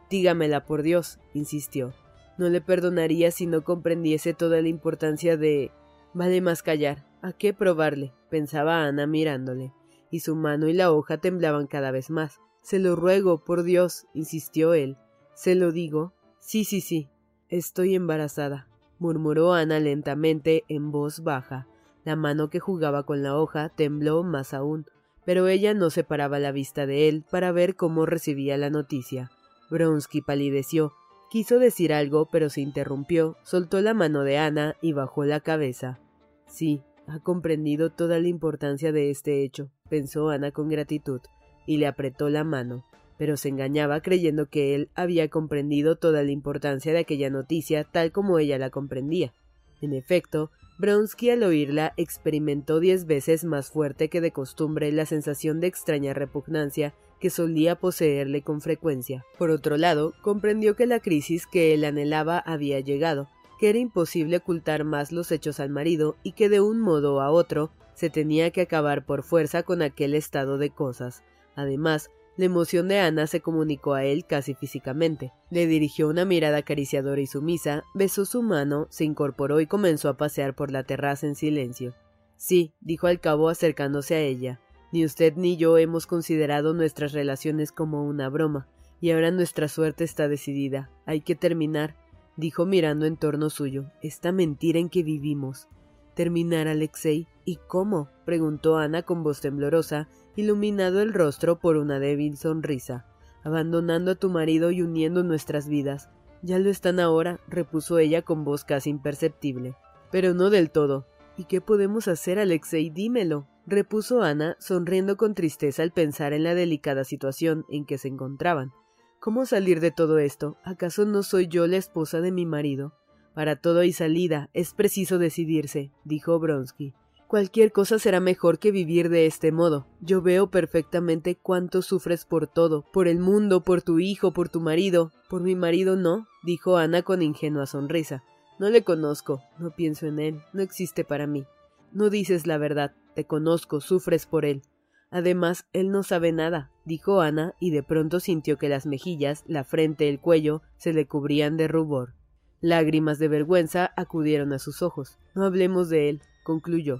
Dígamela, 0.09 0.65
por 0.65 0.83
Dios, 0.83 1.19
insistió. 1.33 1.93
No 2.37 2.47
le 2.49 2.61
perdonaría 2.61 3.31
si 3.31 3.47
no 3.47 3.63
comprendiese 3.63 4.33
toda 4.33 4.61
la 4.61 4.67
importancia 4.67 5.37
de. 5.37 5.71
Vale 6.13 6.39
más 6.39 6.61
callar. 6.61 7.05
¿A 7.21 7.33
qué 7.33 7.53
probarle? 7.53 8.13
pensaba 8.29 8.83
Ana 8.83 9.07
mirándole, 9.07 9.73
y 10.11 10.19
su 10.19 10.35
mano 10.35 10.67
y 10.67 10.73
la 10.73 10.91
hoja 10.91 11.17
temblaban 11.17 11.65
cada 11.65 11.89
vez 11.89 12.09
más. 12.11 12.39
Se 12.61 12.77
lo 12.77 12.95
ruego, 12.95 13.43
por 13.43 13.63
Dios, 13.63 14.05
insistió 14.13 14.73
él. 14.73 14.97
¿Se 15.33 15.55
lo 15.55 15.71
digo? 15.71 16.13
Sí, 16.39 16.65
sí, 16.65 16.81
sí. 16.81 17.09
Estoy 17.49 17.95
embarazada, 17.95 18.67
murmuró 18.99 19.53
Ana 19.53 19.79
lentamente 19.79 20.63
en 20.67 20.91
voz 20.91 21.23
baja. 21.23 21.67
La 22.05 22.15
mano 22.15 22.49
que 22.49 22.59
jugaba 22.59 23.03
con 23.03 23.23
la 23.23 23.35
hoja 23.35 23.69
tembló 23.69 24.23
más 24.23 24.53
aún, 24.53 24.85
pero 25.25 25.47
ella 25.47 25.73
no 25.73 25.89
separaba 25.89 26.37
la 26.39 26.51
vista 26.51 26.85
de 26.85 27.09
él 27.09 27.25
para 27.29 27.51
ver 27.51 27.75
cómo 27.75 28.05
recibía 28.05 28.57
la 28.57 28.69
noticia. 28.69 29.31
Bronsky 29.71 30.21
palideció. 30.21 30.93
Quiso 31.31 31.57
decir 31.57 31.91
algo, 31.91 32.29
pero 32.31 32.51
se 32.51 32.61
interrumpió, 32.61 33.35
soltó 33.43 33.81
la 33.81 33.95
mano 33.95 34.23
de 34.23 34.37
Ana 34.37 34.75
y 34.81 34.93
bajó 34.93 35.25
la 35.25 35.39
cabeza. 35.39 35.99
Sí, 36.47 36.83
ha 37.07 37.19
comprendido 37.19 37.89
toda 37.89 38.19
la 38.19 38.27
importancia 38.27 38.91
de 38.91 39.09
este 39.09 39.43
hecho, 39.43 39.71
pensó 39.89 40.29
Ana 40.29 40.51
con 40.51 40.69
gratitud, 40.69 41.21
y 41.65 41.77
le 41.77 41.87
apretó 41.87 42.29
la 42.29 42.43
mano, 42.43 42.85
pero 43.17 43.35
se 43.35 43.49
engañaba 43.49 44.01
creyendo 44.01 44.45
que 44.45 44.75
él 44.75 44.89
había 44.93 45.29
comprendido 45.29 45.95
toda 45.95 46.21
la 46.21 46.31
importancia 46.31 46.93
de 46.93 46.99
aquella 46.99 47.31
noticia 47.31 47.83
tal 47.83 48.11
como 48.11 48.37
ella 48.37 48.59
la 48.59 48.69
comprendía. 48.69 49.33
En 49.81 49.93
efecto, 49.93 50.51
Bronsky 50.77 51.29
al 51.29 51.43
oírla 51.43 51.93
experimentó 51.95 52.81
diez 52.81 53.05
veces 53.05 53.45
más 53.45 53.69
fuerte 53.69 54.09
que 54.09 54.19
de 54.19 54.31
costumbre 54.31 54.91
la 54.91 55.05
sensación 55.05 55.61
de 55.61 55.67
extraña 55.67 56.13
repugnancia 56.13 56.93
que 57.21 57.29
solía 57.29 57.79
poseerle 57.79 58.41
con 58.41 58.59
frecuencia. 58.59 59.25
Por 59.37 59.51
otro 59.51 59.77
lado, 59.77 60.13
comprendió 60.21 60.75
que 60.75 60.85
la 60.85 60.99
crisis 60.99 61.47
que 61.47 61.73
él 61.73 61.85
anhelaba 61.85 62.39
había 62.39 62.81
llegado, 62.81 63.29
que 63.57 63.69
era 63.69 63.79
imposible 63.79 64.37
ocultar 64.37 64.83
más 64.83 65.13
los 65.13 65.31
hechos 65.31 65.61
al 65.61 65.69
marido 65.69 66.17
y 66.23 66.33
que 66.33 66.49
de 66.49 66.59
un 66.59 66.81
modo 66.81 67.21
a 67.21 67.31
otro 67.31 67.71
se 67.93 68.09
tenía 68.09 68.51
que 68.51 68.61
acabar 68.61 69.05
por 69.05 69.23
fuerza 69.23 69.63
con 69.63 69.81
aquel 69.81 70.13
estado 70.13 70.57
de 70.57 70.71
cosas. 70.71 71.23
Además, 71.55 72.11
la 72.37 72.45
emoción 72.45 72.87
de 72.89 72.99
Ana 72.99 73.27
se 73.27 73.41
comunicó 73.41 73.93
a 73.93 74.03
él 74.03 74.25
casi 74.25 74.55
físicamente. 74.55 75.31
Le 75.49 75.67
dirigió 75.67 76.09
una 76.09 76.25
mirada 76.25 76.57
acariciadora 76.57 77.21
y 77.21 77.27
sumisa, 77.27 77.83
besó 77.93 78.25
su 78.25 78.41
mano, 78.41 78.87
se 78.89 79.05
incorporó 79.05 79.61
y 79.61 79.67
comenzó 79.67 80.09
a 80.09 80.17
pasear 80.17 80.53
por 80.53 80.71
la 80.71 80.83
terraza 80.83 81.27
en 81.27 81.35
silencio. 81.35 81.95
Sí, 82.35 82.73
dijo 82.81 83.07
al 83.07 83.21
cabo 83.21 83.47
acercándose 83.47 84.15
a 84.15 84.19
ella. 84.19 84.59
Ni 84.91 85.05
usted 85.05 85.35
ni 85.35 85.57
yo 85.57 85.77
hemos 85.77 86.07
considerado 86.07 86.73
nuestras 86.73 87.13
relaciones 87.13 87.71
como 87.71 88.05
una 88.05 88.29
broma, 88.29 88.67
y 88.99 89.11
ahora 89.11 89.31
nuestra 89.31 89.67
suerte 89.67 90.03
está 90.03 90.27
decidida. 90.27 90.89
Hay 91.05 91.21
que 91.21 91.35
terminar, 91.35 91.95
dijo 92.37 92.65
mirando 92.65 93.05
en 93.05 93.17
torno 93.17 93.49
suyo, 93.49 93.91
esta 94.01 94.31
mentira 94.31 94.79
en 94.79 94.89
que 94.89 95.03
vivimos. 95.03 95.69
¿Terminar, 96.15 96.67
Alexei? 96.67 97.27
¿Y 97.43 97.57
cómo? 97.67 98.09
preguntó 98.25 98.77
Ana 98.77 99.03
con 99.03 99.21
voz 99.23 99.41
temblorosa, 99.41 100.07
iluminado 100.35 101.01
el 101.01 101.13
rostro 101.13 101.59
por 101.59 101.77
una 101.77 101.99
débil 101.99 102.37
sonrisa. 102.37 103.05
Abandonando 103.43 104.11
a 104.11 104.15
tu 104.15 104.29
marido 104.29 104.71
y 104.71 104.81
uniendo 104.81 105.23
nuestras 105.23 105.67
vidas. 105.67 106.09
Ya 106.41 106.59
lo 106.59 106.69
están 106.69 106.99
ahora, 106.99 107.39
repuso 107.47 107.97
ella 107.97 108.21
con 108.21 108.43
voz 108.43 108.63
casi 108.63 108.89
imperceptible. 108.89 109.75
Pero 110.11 110.33
no 110.33 110.49
del 110.49 110.71
todo. 110.71 111.05
¿Y 111.37 111.45
qué 111.45 111.61
podemos 111.61 112.07
hacer, 112.07 112.39
Alexei? 112.39 112.89
Dímelo, 112.89 113.47
repuso 113.65 114.21
Ana, 114.21 114.55
sonriendo 114.59 115.17
con 115.17 115.35
tristeza 115.35 115.83
al 115.83 115.91
pensar 115.91 116.33
en 116.33 116.43
la 116.43 116.55
delicada 116.55 117.03
situación 117.03 117.65
en 117.69 117.85
que 117.85 117.97
se 117.97 118.07
encontraban. 118.07 118.71
¿Cómo 119.19 119.45
salir 119.45 119.79
de 119.79 119.91
todo 119.91 120.19
esto? 120.19 120.57
¿Acaso 120.63 121.05
no 121.05 121.23
soy 121.23 121.47
yo 121.47 121.65
la 121.67 121.77
esposa 121.77 122.21
de 122.21 122.31
mi 122.31 122.45
marido? 122.45 122.93
Para 123.33 123.55
todo 123.57 123.79
hay 123.79 123.91
salida, 123.91 124.49
es 124.53 124.73
preciso 124.73 125.17
decidirse, 125.17 125.91
dijo 126.03 126.39
Bronsky. 126.39 126.93
Cualquier 127.27 127.71
cosa 127.71 127.97
será 127.97 128.19
mejor 128.19 128.59
que 128.59 128.71
vivir 128.71 129.09
de 129.09 129.25
este 129.25 129.51
modo. 129.51 129.87
Yo 129.99 130.21
veo 130.21 130.51
perfectamente 130.51 131.35
cuánto 131.35 131.81
sufres 131.81 132.23
por 132.23 132.47
todo, 132.47 132.85
por 132.93 133.07
el 133.07 133.19
mundo, 133.19 133.63
por 133.63 133.81
tu 133.81 133.99
hijo, 133.99 134.31
por 134.31 134.47
tu 134.47 134.61
marido. 134.61 135.11
Por 135.27 135.41
mi 135.41 135.55
marido 135.55 135.95
no, 135.95 136.27
dijo 136.43 136.77
Ana 136.77 137.01
con 137.01 137.23
ingenua 137.23 137.65
sonrisa. 137.65 138.23
No 138.59 138.69
le 138.69 138.83
conozco, 138.83 139.41
no 139.57 139.71
pienso 139.71 140.05
en 140.05 140.19
él, 140.19 140.41
no 140.53 140.61
existe 140.61 141.03
para 141.03 141.25
mí. 141.25 141.45
No 141.91 142.11
dices 142.11 142.45
la 142.45 142.59
verdad, 142.59 142.93
te 143.15 143.25
conozco, 143.25 143.81
sufres 143.81 144.27
por 144.27 144.45
él. 144.45 144.61
Además, 145.09 145.65
él 145.73 145.89
no 145.89 146.03
sabe 146.03 146.31
nada, 146.31 146.71
dijo 146.85 147.21
Ana, 147.21 147.55
y 147.59 147.71
de 147.71 147.81
pronto 147.81 148.19
sintió 148.19 148.57
que 148.57 148.69
las 148.69 148.85
mejillas, 148.85 149.43
la 149.47 149.63
frente, 149.63 150.09
el 150.09 150.19
cuello, 150.19 150.61
se 150.77 150.93
le 150.93 151.07
cubrían 151.07 151.57
de 151.57 151.67
rubor. 151.67 152.13
Lágrimas 152.61 153.17
de 153.17 153.29
vergüenza 153.29 153.91
acudieron 153.95 154.53
a 154.53 154.59
sus 154.59 154.81
ojos. 154.81 155.17
No 155.33 155.43
hablemos 155.43 155.89
de 155.89 156.09
él, 156.09 156.21
concluyó. 156.43 156.99